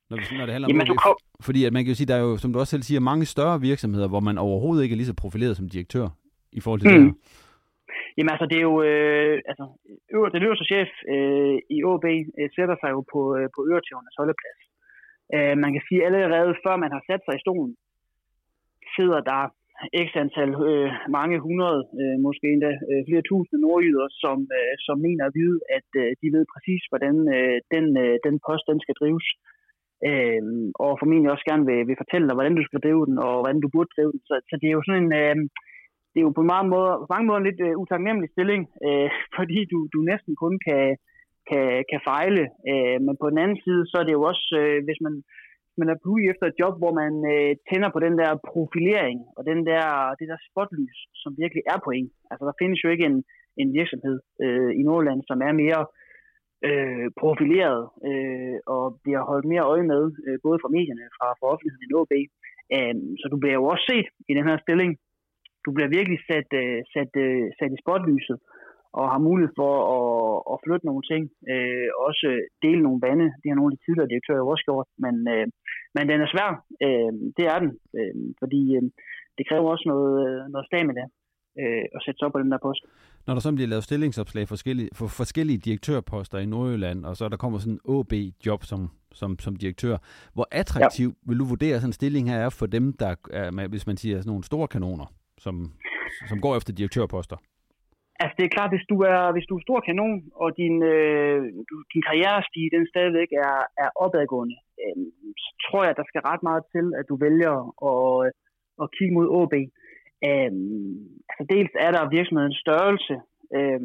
[0.09, 0.97] Når, det, når det handler Jamen, om OB?
[0.97, 1.15] Kom...
[1.41, 3.25] Fordi at man kan jo sige, der er jo, som du også selv siger, mange
[3.25, 6.07] større virksomheder, hvor man overhovedet ikke er lige så profileret som direktør
[6.51, 6.95] i forhold til mm.
[6.95, 7.11] det her.
[8.15, 9.65] Jamen altså, det er jo, øh, altså,
[10.15, 12.05] øver, den øverste chef øh, i OB
[12.39, 14.61] øh, sætter sig jo på, øh, på øretævernes holdeplads.
[15.35, 17.73] Øh, man kan sige, allerede før man har sat sig i stolen,
[18.95, 19.41] sidder der
[20.07, 24.95] x antal, øh, mange hundrede, øh, måske endda øh, flere tusinde nordjyder, som, øh, som
[25.07, 28.79] mener at vide, at øh, de ved præcis, hvordan øh, den, øh, den post den
[28.85, 29.27] skal drives.
[30.09, 30.41] Øh,
[30.83, 33.59] og formentlig også gerne vil, vil fortælle dig, hvordan du skal drive den, og hvordan
[33.61, 34.21] du burde drive den.
[34.29, 35.13] Så, så det er jo sådan en...
[35.23, 35.35] Øh,
[36.15, 39.09] det er jo på mange måder, på mange måder en lidt uh, utaknemmelig stilling, uh,
[39.37, 40.83] fordi du, du næsten kun kan,
[41.49, 42.43] kan, kan fejle.
[42.71, 45.13] Uh, men på den anden side, så er det jo også, uh, hvis man,
[45.79, 49.41] man er på efter et job, hvor man uh, tænder på den der profilering og
[49.51, 49.85] den der,
[50.19, 52.09] det der spotlys, som virkelig er på en.
[52.31, 53.17] Altså, der findes jo ikke en,
[53.61, 55.81] en virksomhed uh, i Nordland, som er mere
[56.67, 61.47] uh, profileret uh, og bliver holdt mere øje med, uh, både fra medierne fra, fra
[61.51, 62.13] offentligheden i OB.
[62.75, 64.91] Uh, så du bliver jo også set i den her stilling,
[65.65, 68.37] du bliver virkelig sat, uh, sat, uh, sat i spotlyset
[68.99, 71.23] og har mulighed for at, at flytte nogle ting.
[71.53, 72.27] Uh, også
[72.63, 73.27] dele nogle vande.
[73.39, 74.87] Det har nogle af de tidligere direktører jo også gjort.
[75.03, 75.45] Men, uh,
[75.95, 76.49] men den er svær.
[76.85, 77.71] Uh, det er den.
[77.97, 78.83] Uh, fordi uh,
[79.37, 80.15] det kræver også noget,
[80.53, 81.03] noget stamina
[81.61, 82.83] uh, at sætte sig op på den der post.
[83.25, 87.29] Når der så bliver lavet stillingsopslag for forskellige, for forskellige direktørposter i Nordjylland, og så
[87.29, 88.81] der kommer sådan en OB-job som,
[89.19, 89.97] som, som direktør,
[90.35, 91.29] hvor attraktiv ja.
[91.29, 94.15] vil du vurdere sådan en stilling her er for dem, der er, hvis man siger
[94.17, 95.05] sådan nogle store kanoner?
[95.37, 95.55] Som,
[96.29, 97.37] som går efter direktørposter?
[98.21, 101.41] Altså det er klart, hvis du er, hvis du er stor kanon, og din, øh,
[101.91, 104.97] din karrierestige den stadigvæk er, er opadgående, øh,
[105.43, 107.55] så tror jeg, at der skal ret meget til, at du vælger
[107.91, 108.31] at,
[108.81, 109.53] at kigge mod AB.
[110.29, 110.51] Øh,
[111.29, 113.15] altså dels er der virksomhedens størrelse.
[113.57, 113.81] Øh,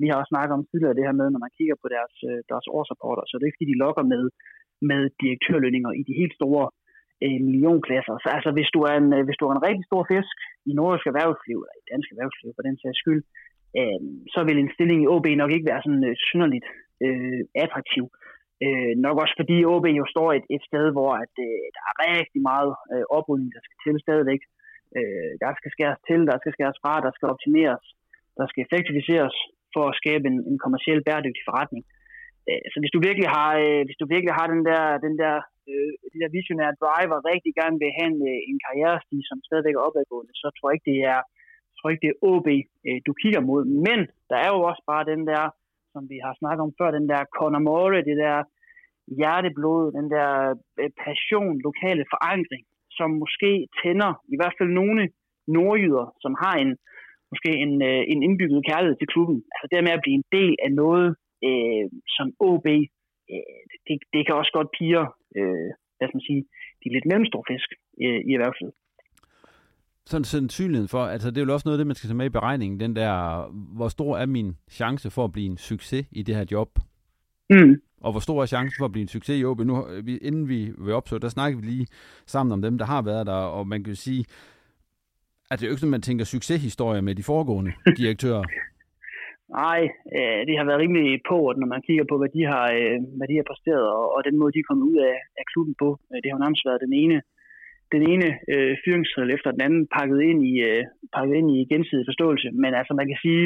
[0.00, 2.40] vi har også snakket om tidligere det her med, når man kigger på deres, øh,
[2.50, 4.24] deres årsrapporter, så det er ikke fordi, de lokker med,
[4.90, 6.66] med direktørlønninger i de helt store
[7.24, 8.14] øh, millionklasser.
[8.22, 10.36] Så altså, hvis du, er en, øh, hvis du er en rigtig stor fisk
[10.70, 13.22] i nordisk erhvervsliv, eller i dansk erhvervsliv for den sags skyld,
[13.78, 14.00] øh,
[14.34, 16.66] så vil en stilling i OB nok ikke være sådan øh, synderligt
[17.04, 18.04] øh, attraktiv.
[18.64, 22.18] Øh, nok også fordi OB jo står et, et sted, hvor at, øh, der er
[22.20, 24.42] rigtig meget øh, oprydning, der skal til stadigvæk.
[24.98, 27.84] Øh, der skal skæres til, der skal skæres fra, der skal optimeres,
[28.38, 29.36] der skal effektiviseres
[29.74, 31.82] for at skabe en, en kommersiel bæredygtig forretning.
[32.48, 35.34] Øh, så hvis du virkelig har, øh, hvis du virkelig har den der, den der,
[35.70, 39.74] øh, de der visionære driver, rigtig gerne vil have en, øh, en karrierestil, som stadigvæk
[39.76, 41.20] er opadgående, så tror jeg ikke, det er,
[41.76, 42.48] tror ikke, det er OB,
[42.86, 43.62] øh, du kigger mod.
[43.86, 43.98] Men
[44.30, 45.44] der er jo også bare den der,
[45.92, 48.36] som vi har snakket om før, den der Conor More, det der
[49.18, 50.30] hjerteblod, den der
[50.80, 52.64] øh, passion, lokale forankring,
[52.98, 53.50] som måske
[53.80, 55.02] tænder i hvert fald nogle
[55.56, 56.72] nordjyder, som har en
[57.32, 59.38] måske en, øh, en indbygget kærlighed til klubben.
[59.54, 61.08] Altså det med at blive en del af noget
[61.48, 61.84] øh,
[62.16, 62.66] som OB,
[63.32, 65.02] øh, det, det kan også godt pire,
[65.38, 66.42] øh, hvad skal man sige,
[66.82, 67.68] de lidt mellemstore fisk
[68.04, 68.74] øh, i erhvervslivet
[70.06, 72.26] sådan sandsynligheden for, altså det er jo også noget af det, man skal tage med
[72.26, 73.46] i beregningen, den der,
[73.76, 76.78] hvor stor er min chance for at blive en succes i det her job?
[77.50, 77.80] Mm.
[78.00, 79.60] Og hvor stor er chancen for at blive en succes i OB?
[79.60, 79.86] Nu,
[80.22, 81.86] inden vi vil opsøge, der snakker vi lige
[82.26, 84.24] sammen om dem, der har været der, og man kan sige,
[85.50, 88.42] at det er jo ikke sådan, man tænker succeshistorie med de foregående direktører.
[89.62, 89.80] Nej,
[90.16, 92.98] øh, det har været rimelig på, at når man kigger på, hvad de har, øh,
[93.16, 95.74] hvad de har præsteret, og, og den måde, de er kommet ud af, af klubben
[95.82, 95.88] på.
[96.10, 97.18] Øh, det har jo nærmest været den ene
[97.94, 100.82] den ene øh, fyringsredel efter den anden pakket ind i, øh,
[101.16, 102.48] pakket ind i gensidig forståelse.
[102.62, 103.44] Men altså man kan sige,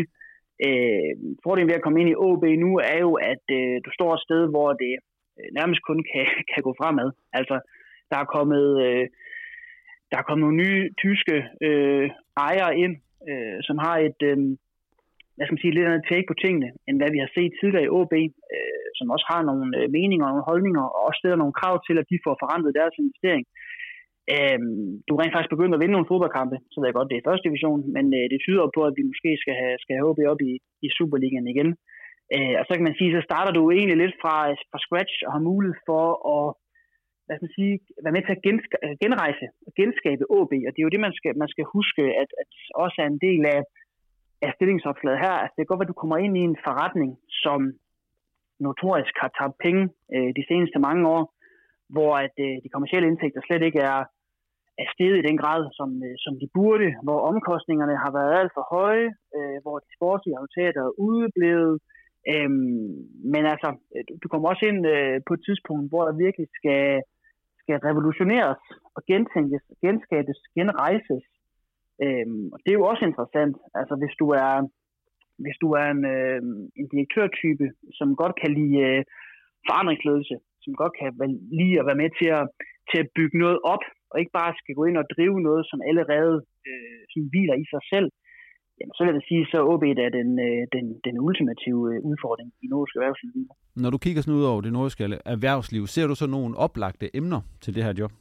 [0.67, 1.11] øh,
[1.45, 4.25] fordelen ved at komme ind i OB nu er jo, at øh, du står et
[4.27, 4.95] sted, hvor det
[5.39, 7.09] øh, nærmest kun kan, kan gå fremad.
[7.39, 7.57] Altså
[8.11, 9.05] der er kommet, øh,
[10.11, 11.37] der er kommet nogle nye tyske
[11.67, 12.07] øh,
[12.49, 12.95] ejere ind,
[13.31, 14.37] øh, som har et, øh,
[15.39, 17.87] hvad skal man sige, lidt andet take på tingene, end hvad vi har set tidligere
[17.87, 18.15] i OB,
[18.55, 21.75] øh, som også har nogle øh, meninger og nogle holdninger, og også stiller nogle krav
[21.87, 23.45] til, at de får forandret deres investering.
[24.35, 24.59] Øh,
[25.07, 27.29] du er rent faktisk begyndt at vinde nogle fodboldkampe, så ved jeg godt, det er
[27.29, 30.21] første division, men øh, det tyder på, at vi måske skal have, skal have OB
[30.33, 30.53] op i,
[30.87, 31.71] i Superligaen igen.
[32.35, 34.37] Øh, og så kan man sige, så starter du egentlig lidt fra,
[34.71, 36.47] fra scratch og har mulighed for at
[37.25, 37.75] hvad skal man sige,
[38.05, 38.45] være med til at
[38.85, 40.53] øh, genrejse og genskabe OB.
[40.67, 42.51] Og det er jo det, man skal, man skal huske, at, at
[42.85, 43.61] også er en del af,
[44.43, 45.35] af stillingsopslaget her.
[45.43, 47.11] Altså, det er godt, at du kommer ind i en forretning,
[47.45, 47.61] som
[48.67, 49.85] notorisk har tabt penge
[50.15, 51.23] øh, de seneste mange år,
[51.95, 54.01] hvor at øh, de kommercielle indtægter slet ikke er,
[54.83, 58.53] er steget i den grad, som, øh, som de burde, hvor omkostningerne har været alt
[58.57, 61.75] for høje, øh, hvor de sportslige resultater er udeblevet.
[62.33, 62.91] Øhm,
[63.33, 66.85] men altså, øh, du kommer også ind øh, på et tidspunkt, hvor der virkelig skal,
[67.63, 68.63] skal revolutioneres
[68.97, 71.25] og gentænkes, genskabes, genrejses.
[72.05, 73.55] Øhm, og det er jo også interessant.
[73.81, 74.53] Altså, hvis du er,
[75.45, 76.41] hvis du er en, øh,
[76.81, 77.67] en direktørtype,
[77.99, 79.01] som godt kan lide øh,
[79.69, 81.09] forandringsledelse, som godt kan
[81.61, 82.45] lide at være med til at,
[82.91, 85.79] til at bygge noget op, og ikke bare skal gå ind og drive noget, som
[85.91, 86.37] allerede
[86.69, 88.09] øh, som hviler i sig selv,
[88.79, 92.49] jamen, så vil jeg sige, så OB er den, øh, den, den ultimative øh, udfordring
[92.65, 93.33] i nordisk erhvervsliv.
[93.83, 95.03] Når du kigger sådan ud over det nordiske
[95.35, 98.13] erhvervsliv, ser du så nogle oplagte emner til det her job?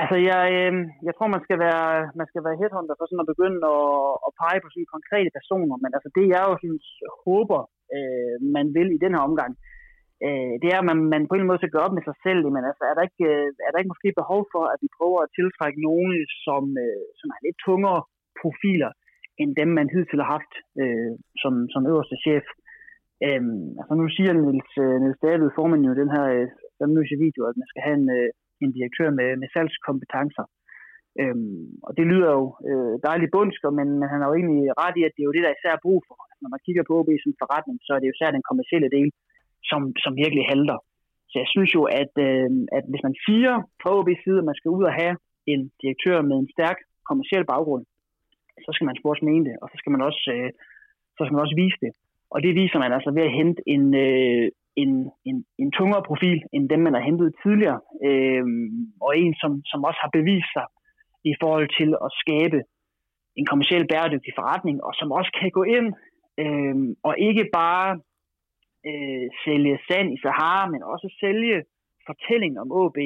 [0.00, 0.74] Altså, jeg, øh,
[1.06, 1.88] jeg tror, man skal være,
[2.20, 5.76] man skal være headhunter for sådan at begynde at, at pege på sådan konkrete personer,
[5.82, 6.84] men altså, det jeg jo synes,
[7.26, 7.60] håber,
[7.96, 9.52] øh, man vil i den her omgang,
[10.26, 12.42] øh, det er, at man, man på en måde skal gøre op med sig selv.
[12.56, 15.18] Men altså, er der, ikke, øh, er der ikke måske behov for, at vi prøver
[15.22, 16.12] at tiltrække nogen,
[16.46, 18.00] som, øh, som er lidt tungere
[18.40, 18.92] profiler,
[19.40, 22.46] end dem, man hidtil har haft øh, som, som øverste chef?
[23.26, 26.48] Øhm, altså nu siger Niels, øh, Niels David formand jo den her øh,
[26.78, 28.30] famøse video, at man skal have en, øh,
[28.64, 30.46] en direktør med, med salgskompetencer.
[31.20, 35.02] Øhm, og det lyder jo øh, dejligt bundsker, men, han har jo egentlig ret i,
[35.06, 36.16] at det er jo det, der især er brug for.
[36.30, 38.90] Altså, når man kigger på OB som forretning, så er det jo især den kommercielle
[38.96, 39.08] del,
[39.70, 40.78] som, som virkelig halter.
[41.30, 44.58] Så jeg synes jo, at, øh, at hvis man siger fra OB's side, at man
[44.58, 45.14] skal ud og have
[45.52, 47.84] en direktør med en stærk kommersiel baggrund,
[48.64, 50.50] så skal man også mene det, og så skal man også, øh,
[51.16, 51.92] så skal man også vise det.
[52.34, 54.46] Og det viser man altså ved at hente en, øh,
[54.76, 58.44] en, en, en tungere profil, end dem, man har hentet tidligere, øh,
[59.00, 60.66] og en, som, som også har bevist sig
[61.24, 62.58] i forhold til at skabe
[63.36, 65.88] en kommersiel bæredygtig forretning, og som også kan gå ind
[66.42, 66.76] øh,
[67.08, 68.00] og ikke bare
[68.88, 71.64] øh, sælge sand i Sahara, men også sælge
[72.06, 72.98] fortællingen om OB,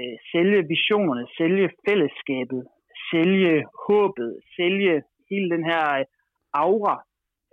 [0.00, 2.62] øh, sælge visionerne, sælge fællesskabet,
[3.10, 6.04] sælge håbet, sælge hele den her øh,
[6.52, 6.96] aura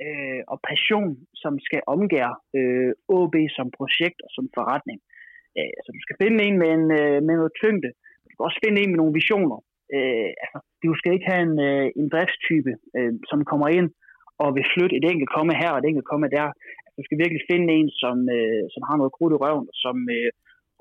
[0.05, 4.99] øh, og passion, som skal omgære øh, OB som projekt og som forretning.
[5.57, 7.89] Øh, altså, du skal finde en med, en, øh, med noget tyngde,
[8.23, 9.59] du skal også finde en med nogle visioner.
[9.95, 13.89] Øh, altså, du skal ikke have en, øh, en driftstype, øh, som kommer ind
[14.43, 16.47] og vil flytte et enkelt komme her og et enkelt komme der.
[16.85, 19.95] Altså, du skal virkelig finde en, som, øh, som har noget krudt i røven, som
[20.15, 20.31] øh,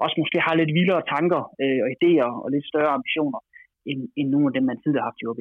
[0.05, 3.41] også måske har lidt vildere tanker øh, og idéer og lidt større ambitioner,
[3.91, 5.41] end, end nogle af dem, man tidligere har haft i OB.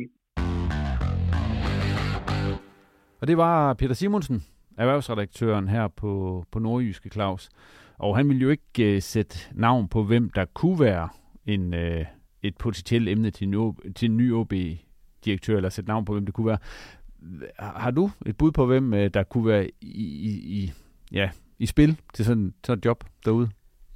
[3.26, 4.43] Og det var Peter Simonsen,
[4.78, 7.49] erhvervsredaktøren her på, på Nordjyske Claus.
[7.97, 11.09] Og han ville jo ikke øh, sætte navn på, hvem der kunne være
[11.45, 12.05] en, øh,
[12.41, 16.34] et potentielt emne til en, til en ny OB-direktør, eller sætte navn på, hvem det
[16.36, 16.57] kunne være.
[17.59, 20.71] Har du et bud på, hvem øh, der kunne være i, i, i,
[21.11, 23.49] ja, i spil til sådan, sådan et job derude?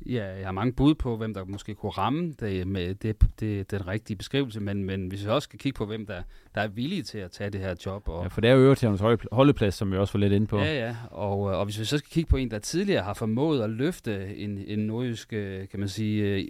[0.06, 3.72] Ja, jeg har mange bud på, hvem der måske kunne ramme det med det, det,
[3.72, 6.22] den rigtige beskrivelse, men, men hvis vi også skal kigge på, hvem der,
[6.56, 8.10] der er villige til at tage det her job.
[8.10, 10.48] Og, ja, for det er jo øvrigt hans holdeplads, som vi også var lidt inde
[10.48, 10.60] på.
[10.60, 13.62] Ja, ja, og, og hvis vi så skal kigge på en, der tidligere har formået
[13.62, 16.46] at løfte en, en nordjysk, øh, kan man sige, øh,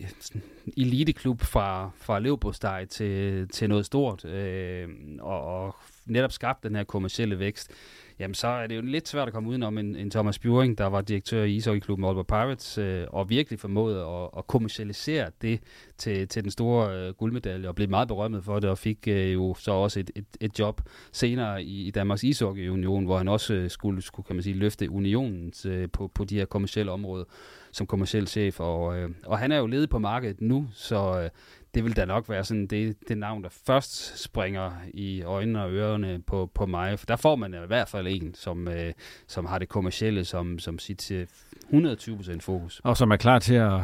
[0.77, 4.87] eliteklub fra, fra Leopoldsteg til, til noget stort, øh,
[5.19, 5.75] og, og
[6.05, 7.71] netop skabt den her kommercielle vækst,
[8.19, 10.85] jamen så er det jo lidt svært at komme udenom en, en Thomas Bjuring, der
[10.85, 15.59] var direktør i ishockeyklubben Aalborg Pirates, øh, og virkelig formåede at, at kommercialisere det
[15.97, 19.33] til, til den store øh, guldmedalje, og blev meget berømmet for det, og fik øh,
[19.33, 23.27] jo så også et, et, et job senere i, i Danmarks Ishockey Union, hvor han
[23.27, 26.91] også øh, skulle, skulle kan man sige, løfte unionen øh, på, på de her kommercielle
[26.91, 27.23] områder
[27.71, 31.29] som kommersiel chef, og, øh, og han er jo ledet på markedet nu, så øh,
[31.75, 35.71] det vil da nok være sådan det, det navn, der først springer i øjnene og
[35.71, 36.99] ørerne på, på mig.
[36.99, 38.93] For der får man i hvert fald en, som, øh,
[39.27, 42.81] som har det kommercielle som, som sit 120% øh, fokus.
[42.83, 43.81] Og som er klar til at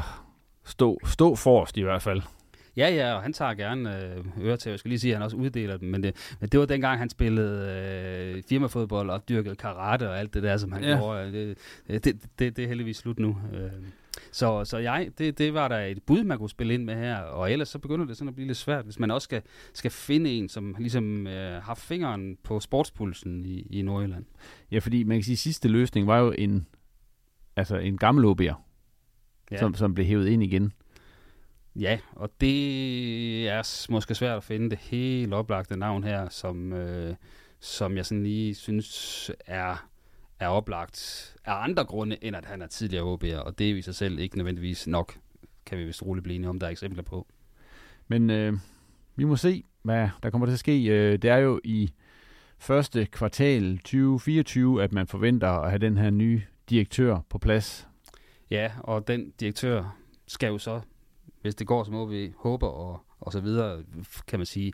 [0.66, 2.22] stå, stå forrest i hvert fald.
[2.78, 4.70] Ja, ja, og han tager gerne øh, øre til.
[4.70, 7.00] Jeg skal lige sige, at han også uddeler dem, men det, men det var dengang,
[7.00, 10.98] han spillede øh, firmafodbold og dyrkede karate og alt det der, som han ja.
[10.98, 11.32] gjorde.
[11.32, 11.58] Det,
[11.88, 13.38] det, det, det er heldigvis slut nu.
[13.54, 13.72] Øh.
[14.32, 17.18] Så, så jeg, det, det var der et bud, man kunne spille ind med her,
[17.18, 19.42] og ellers så begynder det sådan at blive lidt svært, hvis man også skal,
[19.74, 24.26] skal finde en, som ligesom øh, har fingeren på sportspulsen i, i Nordjylland.
[24.72, 26.68] Ja, fordi man kan sige, at sidste løsning var jo en,
[27.56, 28.56] altså en gammel OB'er,
[29.52, 29.58] ja.
[29.58, 30.74] som, som blev hævet ind igen.
[31.76, 37.16] Ja, og det er måske svært at finde det helt oplagte navn her, som, øh,
[37.60, 39.88] som jeg sådan lige synes er
[40.40, 43.82] er oplagt af andre grunde, end at han er tidligere OB'er, og det er i
[43.82, 45.18] sig selv ikke nødvendigvis nok,
[45.66, 47.28] kan vi vist roligt blive enige om, der er eksempler på.
[48.08, 48.54] Men øh,
[49.16, 50.84] vi må se, hvad der kommer til at ske.
[50.86, 51.92] Øh, det er jo i
[52.58, 57.88] første kvartal 2024, at man forventer at have den her nye direktør på plads.
[58.52, 60.82] Ja, og den direktør skal jo så,
[61.42, 63.84] hvis det går som vi håber og, og så videre,
[64.28, 64.74] kan man sige,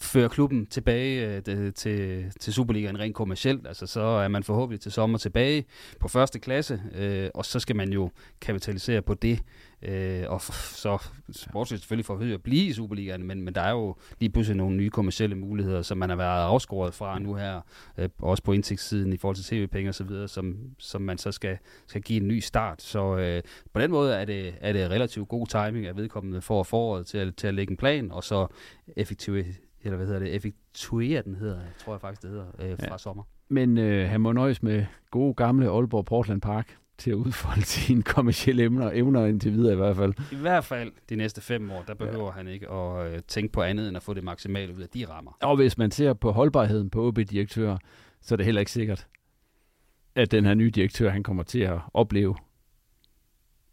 [0.00, 3.66] føre klubben tilbage øh, til, til Superligaen rent kommercielt.
[3.66, 5.64] Altså, så er man forhåbentlig til sommer tilbage
[6.00, 9.40] på første klasse, øh, og så skal man jo kapitalisere på det.
[9.82, 10.98] Øh, og så
[11.32, 14.76] sportsligt selvfølgelig for at blive i Superligaen, men, men der er jo lige pludselig nogle
[14.76, 17.60] nye kommersielle muligheder, som man har været afskåret fra nu her,
[17.98, 22.02] øh, også på indtægtssiden i forhold til tv-penge osv., som, som man så skal, skal
[22.02, 22.82] give en ny start.
[22.82, 23.42] Så øh,
[23.72, 27.18] på den måde er det, er det relativt god timing, at vedkommende får foråret til
[27.18, 28.46] at, til at lægge en plan, og så
[28.96, 29.46] effektivt
[29.84, 32.98] eller hvad hedder det, effektuere den hedder, tror jeg faktisk det hedder, øh, fra ja.
[32.98, 33.22] sommer.
[33.48, 38.02] Men øh, han må nøjes med gode gamle Aalborg Portland Park til at udfolde sine
[38.02, 40.14] kommersielle emner, evner indtil videre i hvert fald.
[40.32, 42.30] I hvert fald de næste fem år, der behøver ja.
[42.30, 45.06] han ikke at øh, tænke på andet end at få det maksimale ud af de
[45.08, 45.32] rammer.
[45.42, 47.78] Og hvis man ser på holdbarheden på OB-direktører,
[48.20, 49.06] så er det heller ikke sikkert,
[50.14, 52.36] at den her nye direktør, han kommer til at opleve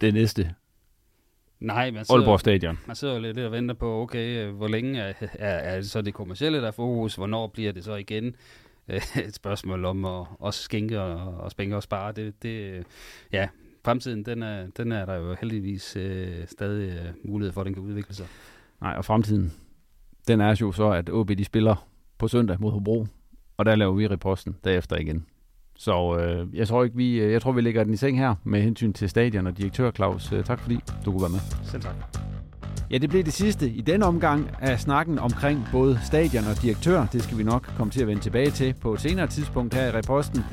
[0.01, 0.55] det næste
[1.61, 2.79] Nej, man sidder, Aalborg Stadion.
[2.87, 6.01] Man sidder jo lidt og venter på, okay, hvor længe er, er, er det så
[6.01, 7.15] det kommercielle, der fokus?
[7.15, 8.35] Hvornår bliver det så igen
[9.27, 12.11] et spørgsmål om at også skænke og, og spænge og spare?
[12.11, 12.83] Det, det,
[13.31, 13.47] ja,
[13.85, 17.73] fremtiden, den er, den er der jo heldigvis øh, stadig øh, mulighed for, at den
[17.73, 18.25] kan udvikle sig.
[18.81, 19.53] Nej, og fremtiden,
[20.27, 21.87] den er jo så, at OB de spiller
[22.17, 23.07] på søndag mod Hobro,
[23.57, 25.25] og der laver vi reposten derefter igen.
[25.81, 28.35] Så øh, jeg tror ikke vi, øh, jeg tror vi lægger den i seng her
[28.43, 30.31] med hensyn til stadion og direktør Claus.
[30.31, 31.39] Øh, tak fordi du kunne være med.
[31.63, 31.95] Selv tak.
[32.91, 37.05] Ja, det blev det sidste i denne omgang af snakken omkring både stadion og direktør.
[37.13, 39.87] Det skal vi nok komme til at vende tilbage til på et senere tidspunkt her
[39.87, 40.43] i reposten.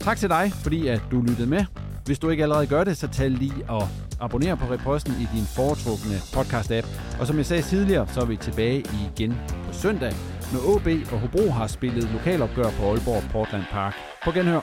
[0.00, 1.64] Tak til dig, fordi at du lyttede med.
[2.06, 3.82] Hvis du ikke allerede gør det, så tag lige og
[4.20, 6.86] abonner på reposten i din foretrukne podcast-app.
[7.20, 8.84] Og som jeg sagde tidligere, så er vi tilbage
[9.16, 9.34] igen
[9.66, 10.12] på søndag
[10.54, 13.94] når OB og Hobro har spillet lokalopgør på Aalborg Portland Park.
[14.24, 14.62] På genhør.